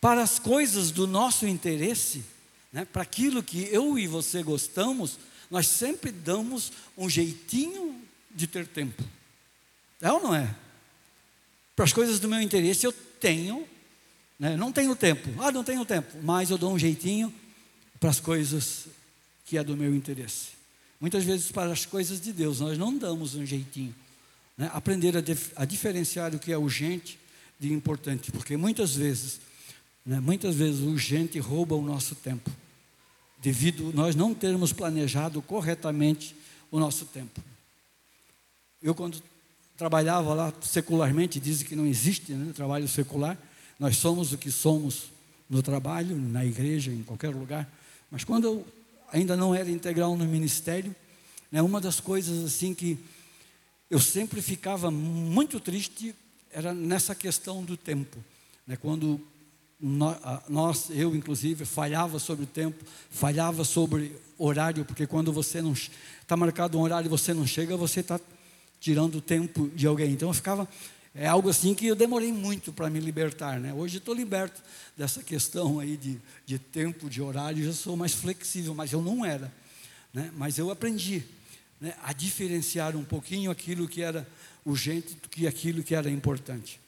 para 0.01 0.23
as 0.23 0.39
coisas 0.39 0.91
do 0.91 1.07
nosso 1.07 1.47
interesse, 1.47 2.25
né, 2.73 2.85
para 2.85 3.03
aquilo 3.03 3.43
que 3.43 3.69
eu 3.73 3.99
e 3.99 4.07
você 4.07 4.43
gostamos, 4.43 5.19
nós 5.51 5.67
sempre 5.67 6.13
damos 6.13 6.73
um 6.97 7.09
jeitinho 7.09 8.01
de 8.31 8.47
ter 8.47 8.67
tempo. 8.67 9.03
É 10.01 10.13
ou 10.13 10.23
não 10.23 10.35
é? 10.35 10.55
Para 11.75 11.85
as 11.85 11.93
coisas 11.93 12.21
do 12.21 12.29
meu 12.29 12.41
interesse 12.41 12.87
eu 12.87 12.93
tenho, 12.93 13.67
né, 14.39 14.57
não 14.57 14.73
tenho 14.73 14.95
tempo. 14.95 15.29
Ah, 15.43 15.51
não 15.51 15.65
tenho 15.65 15.85
tempo, 15.85 16.17
mas 16.23 16.51
eu 16.51 16.59
dou 16.59 16.73
um 16.73 16.79
jeitinho 16.79 17.33
para 17.99 18.11
as 18.11 18.21
coisas 18.21 18.87
que 19.45 19.59
é 19.59 19.65
do 19.65 19.77
meu 19.77 19.95
interesse. 19.95 20.59
Muitas 21.01 21.25
vezes 21.25 21.51
para 21.51 21.73
as 21.73 21.87
coisas 21.87 22.21
de 22.21 22.33
Deus 22.33 22.61
nós 22.61 22.77
não 22.77 22.97
damos 22.97 23.35
um 23.35 23.45
jeitinho. 23.47 23.95
Né? 24.57 24.71
Aprender 24.73 25.17
a, 25.17 25.23
a 25.57 25.65
diferenciar 25.65 26.35
o 26.35 26.39
que 26.39 26.53
é 26.53 26.59
urgente 26.59 27.19
de 27.59 27.73
importante, 27.73 28.31
porque 28.31 28.57
muitas 28.57 28.95
vezes 28.95 29.41
né? 30.09 30.21
Muitas 30.21 30.55
vezes 30.55 30.81
o 30.81 30.89
urgente 30.89 31.39
rouba 31.39 31.75
o 31.75 31.83
nosso 31.83 32.15
tempo, 32.15 32.51
devido 33.43 33.93
nós 33.93 34.17
não 34.17 34.33
termos 34.33 34.73
planejado 34.73 35.43
corretamente 35.43 36.35
o 36.71 36.81
nosso 36.81 37.05
tempo. 37.05 37.43
Eu, 38.81 38.95
quando 38.95 39.23
trabalhava 39.77 40.33
lá 40.33 40.51
secularmente, 40.63 41.39
dizem 41.39 41.67
que 41.67 41.77
não 41.77 41.87
existe 41.87 42.33
né, 42.33 42.55
trabalho 42.55 42.89
secular, 42.89 43.37
nós 43.79 43.97
somos 43.97 44.33
o 44.33 44.39
que 44.39 44.51
somos 44.51 45.05
no 45.49 45.63
trabalho, 45.63 46.17
na 46.17 46.45
igreja, 46.45 46.91
em 46.91 47.03
qualquer 47.03 47.35
lugar. 47.35 47.71
Mas 48.11 48.25
quando 48.25 48.45
eu 48.45 48.67
ainda 49.13 49.37
não 49.37 49.55
era 49.55 49.71
integral 49.71 50.17
no 50.17 50.25
ministério, 50.25 50.95
né, 51.51 51.63
uma 51.63 51.81
das 51.81 52.01
coisas 52.01 52.45
assim 52.45 52.75
que 52.75 52.99
eu 53.91 53.99
sempre 53.99 54.43
ficava 54.43 54.91
muito 54.91 55.59
triste 55.59 56.15
era 56.51 56.75
nessa 56.75 57.15
questão 57.15 57.65
do 57.65 57.77
tempo. 57.77 58.19
Né, 58.67 58.77
quando 58.77 59.21
nós, 60.49 60.91
eu 60.91 61.15
inclusive, 61.15 61.65
falhava 61.65 62.19
sobre 62.19 62.45
o 62.45 62.49
tempo, 62.49 62.85
falhava 63.11 63.65
sobre 63.65 64.17
horário, 64.37 64.85
porque 64.85 65.07
quando 65.07 65.33
você 65.33 65.63
não 65.63 65.73
está 65.73 66.37
marcado 66.37 66.77
um 66.77 66.83
horário 66.83 67.07
e 67.07 67.09
você 67.09 67.33
não 67.33 67.47
chega, 67.47 67.77
você 67.77 68.01
está 68.01 68.21
tirando 68.81 69.17
o 69.17 69.21
tempo 69.21 69.69
de 69.75 69.87
alguém. 69.87 70.13
Então 70.13 70.29
eu 70.29 70.35
ficava 70.35 70.69
é 71.15 71.27
algo 71.27 71.49
assim 71.49 71.75
que 71.75 71.87
eu 71.87 71.95
demorei 71.95 72.33
muito 72.33 72.73
para 72.73 72.89
me 72.91 73.01
libertar. 73.01 73.59
Né? 73.59 73.73
Hoje 73.73 73.99
estou 73.99 74.15
liberto 74.15 74.63
dessa 74.97 75.23
questão 75.23 75.79
aí 75.79 75.97
de, 75.97 76.21
de 76.47 76.59
tempo, 76.59 77.09
de 77.09 77.23
horário, 77.23 77.65
já 77.65 77.73
sou 77.73 77.97
mais 77.97 78.15
flexível, 78.15 78.75
mas 78.75 78.93
eu 78.93 79.03
não 79.03 79.25
era. 79.25 79.53
Né? 80.13 80.31
Mas 80.37 80.59
eu 80.59 80.71
aprendi 80.71 81.25
né, 81.81 81.95
a 82.03 82.13
diferenciar 82.13 82.97
um 82.97 83.05
pouquinho 83.05 83.51
aquilo 83.51 83.89
que 83.89 84.03
era 84.03 84.27
urgente 84.65 85.15
do 85.15 85.29
que 85.29 85.47
aquilo 85.47 85.83
que 85.83 85.95
era 85.95 86.11
importante. 86.11 86.81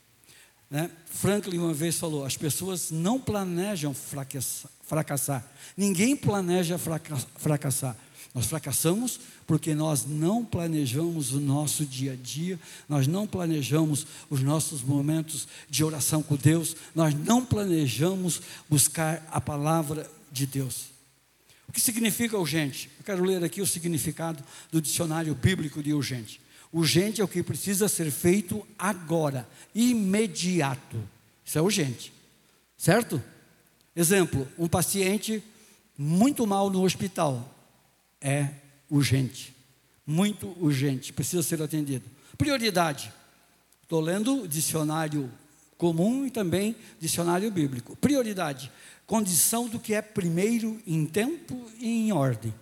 Né? 0.70 0.88
Franklin 1.06 1.58
uma 1.58 1.74
vez 1.74 1.98
falou: 1.98 2.24
as 2.24 2.36
pessoas 2.36 2.90
não 2.90 3.18
planejam 3.18 3.92
fracassar. 3.92 4.70
fracassar. 4.82 5.44
Ninguém 5.76 6.14
planeja 6.14 6.78
fracassar. 6.78 7.96
Nós 8.32 8.46
fracassamos 8.46 9.20
porque 9.46 9.74
nós 9.74 10.06
não 10.06 10.44
planejamos 10.44 11.32
o 11.32 11.40
nosso 11.40 11.84
dia 11.84 12.12
a 12.12 12.16
dia, 12.16 12.58
nós 12.88 13.08
não 13.08 13.26
planejamos 13.26 14.06
os 14.28 14.40
nossos 14.40 14.82
momentos 14.82 15.48
de 15.68 15.82
oração 15.82 16.22
com 16.22 16.36
Deus, 16.36 16.76
nós 16.94 17.12
não 17.12 17.44
planejamos 17.44 18.40
buscar 18.68 19.26
a 19.32 19.40
palavra 19.40 20.08
de 20.30 20.46
Deus. 20.46 20.90
O 21.66 21.72
que 21.72 21.80
significa 21.80 22.38
urgente? 22.38 22.88
Eu 22.98 23.04
quero 23.04 23.24
ler 23.24 23.42
aqui 23.42 23.60
o 23.60 23.66
significado 23.66 24.42
do 24.70 24.80
dicionário 24.80 25.34
bíblico 25.34 25.82
de 25.82 25.92
urgente. 25.92 26.40
Urgente 26.72 27.20
é 27.20 27.24
o 27.24 27.28
que 27.28 27.42
precisa 27.42 27.88
ser 27.88 28.12
feito 28.12 28.64
agora, 28.78 29.48
imediato. 29.74 30.96
Isso 31.44 31.58
é 31.58 31.62
urgente, 31.62 32.12
certo? 32.76 33.20
Exemplo: 33.94 34.46
um 34.56 34.68
paciente 34.68 35.42
muito 35.98 36.46
mal 36.46 36.70
no 36.70 36.84
hospital 36.84 37.56
é 38.20 38.48
urgente, 38.90 39.54
muito 40.06 40.48
urgente, 40.60 41.12
precisa 41.12 41.42
ser 41.42 41.62
atendido. 41.62 42.04
Prioridade. 42.36 43.12
Estou 43.82 44.00
lendo 44.00 44.46
dicionário 44.46 45.30
comum 45.76 46.26
e 46.26 46.30
também 46.30 46.76
dicionário 47.00 47.50
bíblico. 47.50 47.96
Prioridade. 47.96 48.70
Condição 49.06 49.68
do 49.68 49.80
que 49.80 49.94
é 49.94 50.02
primeiro 50.02 50.80
em 50.86 51.06
tempo 51.06 51.68
e 51.78 51.88
em 51.88 52.12
ordem. 52.12 52.54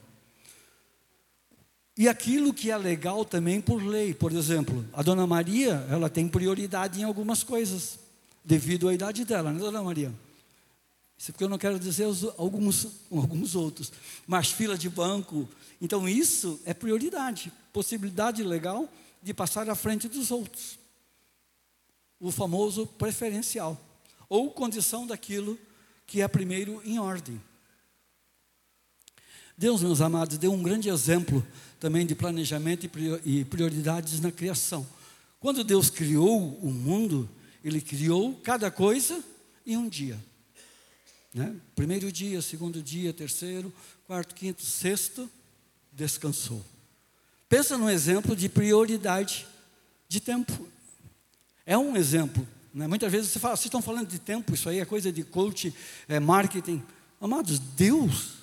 E 1.96 2.08
aquilo 2.08 2.54
que 2.54 2.70
é 2.70 2.76
legal 2.76 3.24
também 3.24 3.60
por 3.60 3.82
lei. 3.82 4.14
Por 4.14 4.32
exemplo, 4.32 4.86
a 4.92 5.02
dona 5.02 5.26
Maria, 5.26 5.84
ela 5.90 6.08
tem 6.08 6.28
prioridade 6.28 7.00
em 7.00 7.04
algumas 7.04 7.42
coisas, 7.42 7.98
devido 8.44 8.88
à 8.88 8.94
idade 8.94 9.24
dela, 9.24 9.52
né, 9.52 9.58
dona 9.58 9.82
Maria? 9.82 10.12
Isso 11.18 11.30
é 11.30 11.32
porque 11.32 11.42
eu 11.42 11.48
não 11.48 11.58
quero 11.58 11.80
dizer 11.80 12.06
os, 12.06 12.22
alguns, 12.38 12.86
alguns 13.10 13.56
outros. 13.56 13.92
Mas 14.26 14.50
fila 14.52 14.78
de 14.78 14.88
banco. 14.88 15.48
Então, 15.80 16.08
isso 16.08 16.60
é 16.64 16.72
prioridade. 16.72 17.52
Possibilidade 17.72 18.44
legal 18.44 18.88
de 19.20 19.34
passar 19.34 19.68
à 19.68 19.74
frente 19.74 20.06
dos 20.08 20.30
outros. 20.30 20.78
O 22.20 22.30
famoso 22.30 22.86
preferencial. 22.86 23.76
Ou 24.28 24.50
condição 24.52 25.06
daquilo 25.06 25.58
que 26.06 26.22
é 26.22 26.28
primeiro 26.28 26.80
em 26.84 27.00
ordem. 27.00 27.40
Deus, 29.56 29.82
meus 29.82 30.00
amados, 30.00 30.38
deu 30.38 30.52
um 30.52 30.62
grande 30.62 30.88
exemplo 30.88 31.44
também 31.80 32.06
de 32.06 32.14
planejamento 32.14 32.88
e 33.24 33.44
prioridades 33.44 34.20
na 34.20 34.30
criação. 34.30 34.86
Quando 35.40 35.64
Deus 35.64 35.90
criou 35.90 36.54
o 36.62 36.70
mundo, 36.70 37.28
Ele 37.64 37.80
criou 37.80 38.34
cada 38.36 38.70
coisa 38.70 39.22
em 39.66 39.76
um 39.76 39.88
dia. 39.88 40.27
Né? 41.32 41.54
Primeiro 41.74 42.10
dia, 42.10 42.40
segundo 42.40 42.82
dia, 42.82 43.12
terceiro, 43.12 43.72
quarto, 44.06 44.34
quinto, 44.34 44.62
sexto, 44.62 45.30
descansou. 45.92 46.64
Pensa 47.48 47.78
num 47.78 47.88
exemplo 47.88 48.36
de 48.36 48.48
prioridade 48.48 49.46
de 50.08 50.20
tempo. 50.20 50.68
É 51.64 51.76
um 51.76 51.96
exemplo. 51.96 52.46
Né? 52.72 52.86
Muitas 52.86 53.10
vezes 53.10 53.30
você 53.30 53.38
fala, 53.38 53.56
vocês 53.56 53.66
estão 53.66 53.82
falando 53.82 54.08
de 54.08 54.18
tempo, 54.18 54.54
isso 54.54 54.68
aí 54.68 54.78
é 54.78 54.84
coisa 54.84 55.12
de 55.12 55.22
coach, 55.22 55.74
é 56.08 56.18
marketing. 56.18 56.82
Amados, 57.20 57.58
Deus 57.58 58.34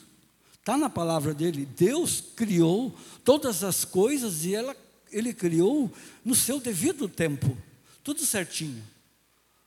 está 0.60 0.78
na 0.78 0.90
palavra 0.90 1.34
dele. 1.34 1.68
Deus 1.78 2.24
criou 2.36 2.96
todas 3.24 3.64
as 3.64 3.86
coisas 3.86 4.46
e 4.46 4.56
ela, 4.56 4.76
ele 5.12 5.34
criou 5.34 5.92
no 6.24 6.36
seu 6.36 6.60
devido 6.60 7.08
tempo, 7.08 7.58
tudo 8.04 8.26
certinho. 8.26 8.84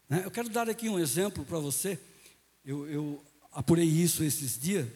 Né? 0.08 0.22
Eu 0.24 0.30
quero 0.30 0.48
dar 0.48 0.68
aqui 0.68 0.88
um 0.88 0.98
exemplo 0.98 1.44
para 1.44 1.58
você 1.58 1.98
eu, 2.68 2.86
eu 2.90 3.24
apurei 3.50 3.86
isso 3.86 4.22
esses 4.22 4.60
dias. 4.60 4.86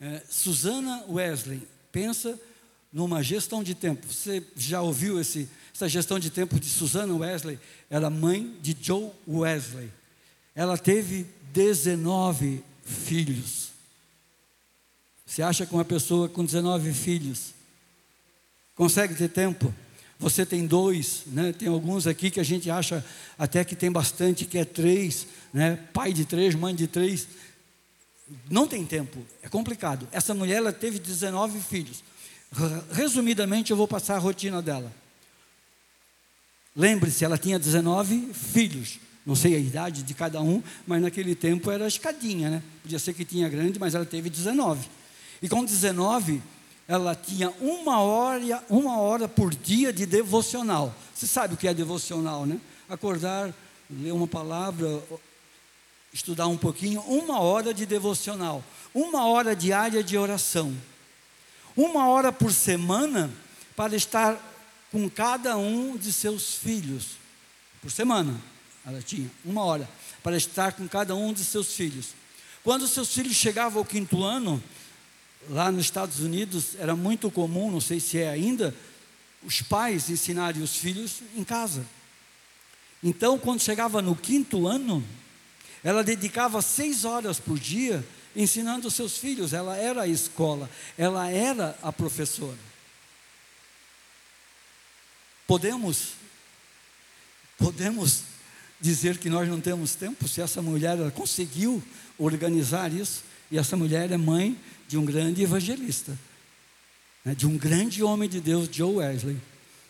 É, 0.00 0.20
Susana 0.28 1.04
Wesley, 1.08 1.62
pensa 1.92 2.36
numa 2.92 3.22
gestão 3.22 3.62
de 3.62 3.72
tempo. 3.72 4.04
Você 4.12 4.42
já 4.56 4.82
ouviu 4.82 5.20
esse, 5.20 5.48
essa 5.72 5.88
gestão 5.88 6.18
de 6.18 6.28
tempo 6.28 6.58
de 6.58 6.68
Susana 6.68 7.14
Wesley? 7.14 7.56
Era 7.88 8.10
mãe 8.10 8.58
de 8.60 8.76
Joe 8.80 9.12
Wesley. 9.28 9.92
Ela 10.56 10.76
teve 10.76 11.24
19 11.52 12.64
filhos. 12.82 13.70
Você 15.24 15.40
acha 15.40 15.64
que 15.64 15.72
uma 15.72 15.84
pessoa 15.84 16.28
com 16.28 16.44
19 16.44 16.92
filhos 16.92 17.54
consegue 18.74 19.14
ter 19.14 19.28
tempo? 19.28 19.72
Você 20.20 20.44
tem 20.44 20.66
dois, 20.66 21.22
né? 21.28 21.50
tem 21.50 21.66
alguns 21.66 22.06
aqui 22.06 22.30
que 22.30 22.38
a 22.38 22.44
gente 22.44 22.70
acha 22.70 23.02
até 23.38 23.64
que 23.64 23.74
tem 23.74 23.90
bastante, 23.90 24.44
que 24.44 24.58
é 24.58 24.66
três, 24.66 25.26
né? 25.52 25.78
pai 25.94 26.12
de 26.12 26.26
três, 26.26 26.54
mãe 26.54 26.74
de 26.74 26.86
três. 26.86 27.26
Não 28.50 28.66
tem 28.66 28.84
tempo, 28.84 29.24
é 29.42 29.48
complicado. 29.48 30.06
Essa 30.12 30.34
mulher 30.34 30.56
ela 30.56 30.74
teve 30.74 30.98
19 30.98 31.58
filhos. 31.60 32.04
Resumidamente, 32.92 33.70
eu 33.70 33.76
vou 33.78 33.88
passar 33.88 34.16
a 34.16 34.18
rotina 34.18 34.60
dela. 34.60 34.92
Lembre-se, 36.76 37.24
ela 37.24 37.38
tinha 37.38 37.58
19 37.58 38.34
filhos. 38.34 39.00
Não 39.24 39.34
sei 39.34 39.54
a 39.54 39.58
idade 39.58 40.02
de 40.02 40.12
cada 40.12 40.42
um, 40.42 40.62
mas 40.86 41.00
naquele 41.00 41.34
tempo 41.34 41.70
era 41.70 41.86
escadinha, 41.86 42.50
né? 42.50 42.62
Podia 42.82 42.98
ser 42.98 43.14
que 43.14 43.24
tinha 43.24 43.48
grande, 43.48 43.78
mas 43.78 43.94
ela 43.94 44.04
teve 44.04 44.28
19. 44.28 44.86
E 45.40 45.48
com 45.48 45.64
19, 45.64 46.42
ela 46.90 47.14
tinha 47.14 47.50
uma 47.60 48.00
hora, 48.00 48.64
uma 48.68 48.98
hora 48.98 49.28
por 49.28 49.54
dia 49.54 49.92
de 49.92 50.04
devocional. 50.04 50.92
Você 51.14 51.24
sabe 51.24 51.54
o 51.54 51.56
que 51.56 51.68
é 51.68 51.72
devocional, 51.72 52.44
né? 52.44 52.60
Acordar, 52.88 53.54
ler 53.88 54.10
uma 54.10 54.26
palavra, 54.26 55.00
estudar 56.12 56.48
um 56.48 56.56
pouquinho, 56.56 57.00
uma 57.02 57.38
hora 57.38 57.72
de 57.72 57.86
devocional, 57.86 58.64
uma 58.92 59.24
hora 59.26 59.54
diária 59.54 60.02
de 60.02 60.18
oração, 60.18 60.76
uma 61.76 62.08
hora 62.08 62.32
por 62.32 62.52
semana 62.52 63.30
para 63.76 63.94
estar 63.94 64.36
com 64.90 65.08
cada 65.08 65.56
um 65.56 65.96
de 65.96 66.12
seus 66.12 66.56
filhos. 66.56 67.10
Por 67.80 67.92
semana, 67.92 68.34
ela 68.84 69.00
tinha 69.00 69.30
uma 69.44 69.62
hora 69.62 69.88
para 70.24 70.36
estar 70.36 70.72
com 70.72 70.88
cada 70.88 71.14
um 71.14 71.32
de 71.32 71.44
seus 71.44 71.72
filhos. 71.72 72.08
Quando 72.64 72.88
seus 72.88 73.14
filhos 73.14 73.36
chegavam 73.36 73.78
ao 73.78 73.84
quinto 73.84 74.24
ano, 74.24 74.60
lá 75.48 75.70
nos 75.72 75.86
Estados 75.86 76.20
Unidos 76.20 76.74
era 76.78 76.94
muito 76.94 77.30
comum, 77.30 77.70
não 77.70 77.80
sei 77.80 78.00
se 78.00 78.18
é 78.18 78.28
ainda, 78.28 78.74
os 79.42 79.62
pais 79.62 80.10
ensinarem 80.10 80.62
os 80.62 80.76
filhos 80.76 81.22
em 81.34 81.44
casa. 81.44 81.86
Então, 83.02 83.38
quando 83.38 83.60
chegava 83.62 84.02
no 84.02 84.14
quinto 84.14 84.66
ano, 84.66 85.02
ela 85.82 86.04
dedicava 86.04 86.60
seis 86.60 87.04
horas 87.04 87.40
por 87.40 87.58
dia 87.58 88.06
ensinando 88.36 88.88
os 88.88 88.94
seus 88.94 89.16
filhos. 89.16 89.52
Ela 89.52 89.76
era 89.76 90.02
a 90.02 90.08
escola, 90.08 90.68
ela 90.98 91.28
era 91.30 91.76
a 91.82 91.92
professora. 91.92 92.58
Podemos, 95.46 96.12
podemos 97.58 98.22
dizer 98.80 99.18
que 99.18 99.28
nós 99.28 99.48
não 99.48 99.60
temos 99.60 99.94
tempo 99.94 100.28
se 100.28 100.40
essa 100.40 100.62
mulher 100.62 101.10
conseguiu 101.12 101.82
organizar 102.18 102.92
isso 102.92 103.24
e 103.50 103.58
essa 103.58 103.76
mulher 103.76 104.12
é 104.12 104.16
mãe 104.16 104.56
de 104.90 104.98
um 104.98 105.04
grande 105.04 105.40
evangelista, 105.40 106.18
né, 107.24 107.32
de 107.32 107.46
um 107.46 107.56
grande 107.56 108.02
homem 108.02 108.28
de 108.28 108.40
Deus, 108.40 108.68
Joe 108.72 108.96
Wesley. 108.96 109.36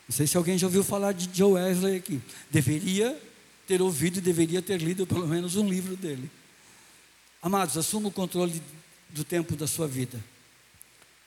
Não 0.07 0.15
sei 0.15 0.27
se 0.27 0.37
alguém 0.37 0.59
já 0.59 0.67
ouviu 0.67 0.85
falar 0.85 1.13
de 1.13 1.27
Joe 1.33 1.53
Wesley 1.53 1.97
aqui. 1.97 2.21
Deveria 2.51 3.19
ter 3.67 3.81
ouvido 3.81 4.19
e 4.19 4.21
deveria 4.21 4.61
ter 4.61 4.77
lido 4.77 5.07
pelo 5.07 5.27
menos 5.27 5.57
um 5.57 5.67
livro 5.67 5.97
dele. 5.97 6.31
Amados, 7.41 7.79
assuma 7.79 8.09
o 8.09 8.13
controle 8.13 8.63
do 9.09 9.25
tempo 9.25 9.57
da 9.57 9.67
sua 9.67 9.89
vida. 9.89 10.23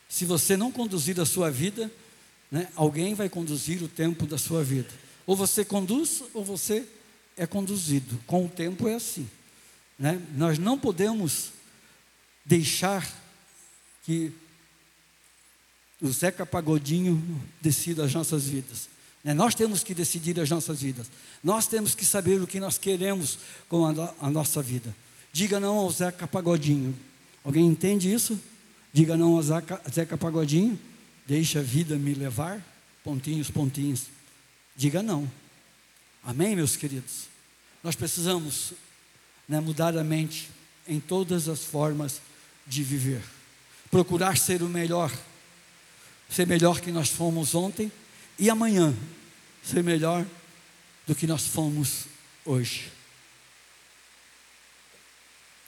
Se 0.08 0.24
você 0.24 0.56
não 0.56 0.72
conduzir 0.72 1.20
a 1.20 1.26
sua 1.26 1.50
vida, 1.50 1.92
né, 2.52 2.68
alguém 2.76 3.16
vai 3.16 3.28
conduzir 3.28 3.82
o 3.82 3.88
tempo 3.88 4.28
da 4.28 4.38
sua 4.38 4.64
vida. 4.64 4.90
Ou 5.26 5.36
você 5.36 5.66
conduz, 5.66 6.22
ou 6.32 6.46
você 6.46 6.86
é 7.36 7.48
conduzido. 7.48 8.20
Com 8.28 8.46
o 8.46 8.50
tempo 8.50 8.88
é 8.88 8.94
assim. 8.94 9.28
Né? 9.98 10.22
Nós 10.36 10.60
não 10.60 10.78
podemos 10.78 11.54
deixar 12.46 13.23
que 14.04 14.32
o 16.02 16.10
Zeca 16.10 16.46
Pagodinho 16.46 17.22
decida 17.62 18.04
as 18.04 18.14
nossas 18.14 18.46
vidas. 18.46 18.90
Né? 19.24 19.34
Nós 19.34 19.56
temos 19.56 19.84
que 19.84 19.94
decidir 19.94 20.40
as 20.40 20.50
nossas 20.50 20.82
vidas. 20.82 21.08
Nós 21.44 21.66
temos 21.66 21.96
que 21.96 22.06
saber 22.06 22.42
o 22.42 22.48
que 22.48 22.60
nós 22.60 22.78
queremos 22.78 23.40
com 23.70 23.86
a, 23.86 24.14
a 24.20 24.30
nossa 24.30 24.62
vida. 24.62 24.94
Diga 25.32 25.60
não 25.60 25.78
ao 25.78 25.90
Zeca 25.90 26.28
Pagodinho. 26.28 26.94
Alguém 27.44 27.66
entende 27.66 28.14
isso? 28.14 28.40
Diga 28.92 29.16
não 29.16 29.36
ao 29.36 29.42
Zeca, 29.42 29.82
Zeca 29.90 30.18
Pagodinho. 30.18 30.78
Deixa 31.26 31.60
a 31.60 31.64
vida 31.64 31.98
me 31.98 32.14
levar. 32.14 32.62
Pontinhos, 33.04 33.50
pontinhos. 33.50 34.04
Diga 34.76 35.02
não. 35.02 35.30
Amém, 36.24 36.56
meus 36.56 36.76
queridos? 36.76 37.28
Nós 37.82 37.96
precisamos 37.96 38.74
né, 39.48 39.60
mudar 39.60 39.98
a 39.98 40.04
mente 40.04 40.50
em 40.88 41.00
todas 41.00 41.48
as 41.48 41.64
formas 41.64 42.22
de 42.68 42.84
viver. 42.84 43.22
Procurar 43.94 44.36
ser 44.38 44.64
o 44.64 44.68
melhor. 44.68 45.12
Ser 46.28 46.48
melhor 46.48 46.82
que 46.82 46.92
nós 46.92 47.10
fomos 47.10 47.54
ontem 47.54 47.92
e 48.40 48.50
amanhã 48.50 48.92
ser 49.62 49.84
melhor 49.84 50.26
do 51.06 51.14
que 51.14 51.28
nós 51.28 51.46
fomos 51.46 52.06
hoje. 52.44 52.92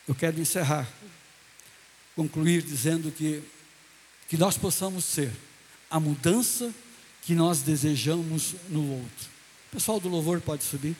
Eu 0.07 0.15
quero 0.15 0.41
encerrar, 0.41 0.91
concluir 2.15 2.63
dizendo 2.63 3.11
que, 3.11 3.43
que 4.27 4.37
nós 4.37 4.57
possamos 4.57 5.05
ser 5.05 5.31
a 5.87 5.99
mudança 5.99 6.73
que 7.21 7.35
nós 7.35 7.61
desejamos 7.61 8.55
no 8.69 8.91
outro. 8.91 9.29
O 9.67 9.75
pessoal 9.75 9.99
do 9.99 10.09
louvor 10.09 10.41
pode 10.41 10.63
subir. 10.63 10.95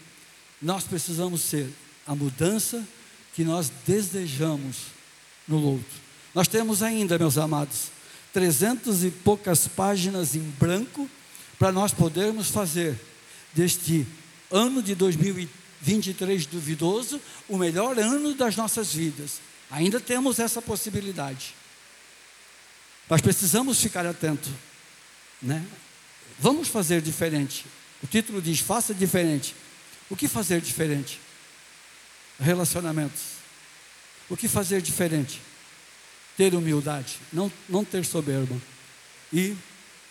Nós 0.62 0.84
precisamos 0.84 1.42
ser 1.42 1.74
a 2.06 2.14
mudança 2.14 2.88
que 3.34 3.44
nós 3.44 3.72
desejamos 3.84 4.76
no 5.48 5.60
outro. 5.60 6.05
Nós 6.36 6.50
temos 6.50 6.84
ainda, 6.84 7.18
meus 7.18 7.38
amados, 7.38 7.88
trezentas 8.34 9.06
e 9.06 9.10
poucas 9.10 9.70
páginas 9.70 10.36
em 10.36 10.42
branco 10.42 11.10
para 11.58 11.72
nós 11.72 11.94
podermos 11.94 12.50
fazer 12.50 13.00
deste 13.54 14.06
ano 14.52 14.84
de 14.84 14.94
2023 14.94 16.46
duvidoso 16.46 17.22
o 17.48 17.58
melhor 17.58 17.98
ano 17.98 18.36
das 18.36 18.58
nossas 18.58 18.94
vidas. 18.94 19.40
Ainda 19.72 19.98
temos 19.98 20.38
essa 20.38 20.62
possibilidade. 20.62 21.56
Mas 23.08 23.22
precisamos 23.22 23.80
ficar 23.80 24.06
atentos, 24.06 24.52
né? 25.42 25.66
Vamos 26.38 26.68
fazer 26.68 27.02
diferente. 27.02 27.66
O 28.04 28.08
título 28.08 28.42
diz: 28.42 28.60
faça 28.60 28.94
diferente. 28.94 29.56
O 30.10 30.18
que 30.18 30.28
fazer 30.28 30.60
diferente? 30.60 31.18
Relacionamentos. 32.38 33.22
O 34.30 34.36
que 34.36 34.50
fazer 34.50 34.82
diferente? 34.82 35.40
Ter 36.38 36.54
humildade, 36.54 37.18
não, 37.32 37.52
não 37.70 37.86
ter 37.86 38.06
soberba. 38.06 38.56
E 39.32 39.56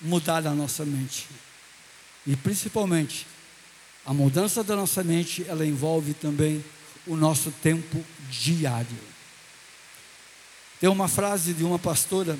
mudar 0.01 0.47
a 0.47 0.55
nossa 0.55 0.85
mente. 0.85 1.27
E 2.27 2.37
principalmente, 2.37 3.27
a 4.05 4.12
mudança 4.12 4.62
da 4.62 4.77
nossa 4.77 5.03
mente, 5.03 5.45
ela 5.49 5.64
envolve 5.64 6.14
também 6.14 6.64
o 7.07 7.16
nosso 7.16 7.51
tempo 7.51 8.05
diário. 8.31 8.99
Tem 10.81 10.91
uma 10.91 11.09
frase 11.09 11.55
de 11.55 11.64
uma 11.64 11.79
pastora 11.79 12.39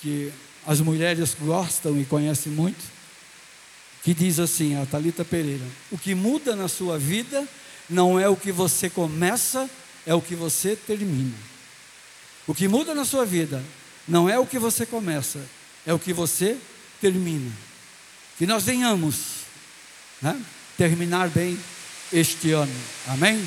que 0.00 0.32
as 0.66 0.80
mulheres 0.80 1.34
gostam 1.38 2.00
e 2.00 2.04
conhecem 2.04 2.52
muito, 2.52 2.82
que 4.02 4.14
diz 4.14 4.38
assim, 4.38 4.76
a 4.76 4.86
Talita 4.86 5.24
Pereira: 5.24 5.64
"O 5.90 5.98
que 5.98 6.14
muda 6.14 6.54
na 6.54 6.68
sua 6.68 6.98
vida 6.98 7.46
não 7.88 8.18
é 8.18 8.28
o 8.28 8.36
que 8.36 8.52
você 8.52 8.88
começa, 8.88 9.68
é 10.06 10.14
o 10.14 10.22
que 10.22 10.34
você 10.34 10.76
termina. 10.76 11.34
O 12.48 12.54
que 12.54 12.66
muda 12.66 12.94
na 12.94 13.04
sua 13.04 13.26
vida 13.26 13.62
não 14.08 14.28
é 14.28 14.38
o 14.38 14.46
que 14.46 14.58
você 14.58 14.86
começa, 14.86 15.38
é 15.86 15.92
o 15.92 15.98
que 15.98 16.14
você 16.14 16.56
termina. 16.98 17.52
Que 18.38 18.46
nós 18.46 18.64
venhamos 18.64 19.42
né, 20.22 20.40
terminar 20.76 21.28
bem 21.28 21.58
este 22.10 22.52
ano. 22.52 22.72
Amém? 23.06 23.46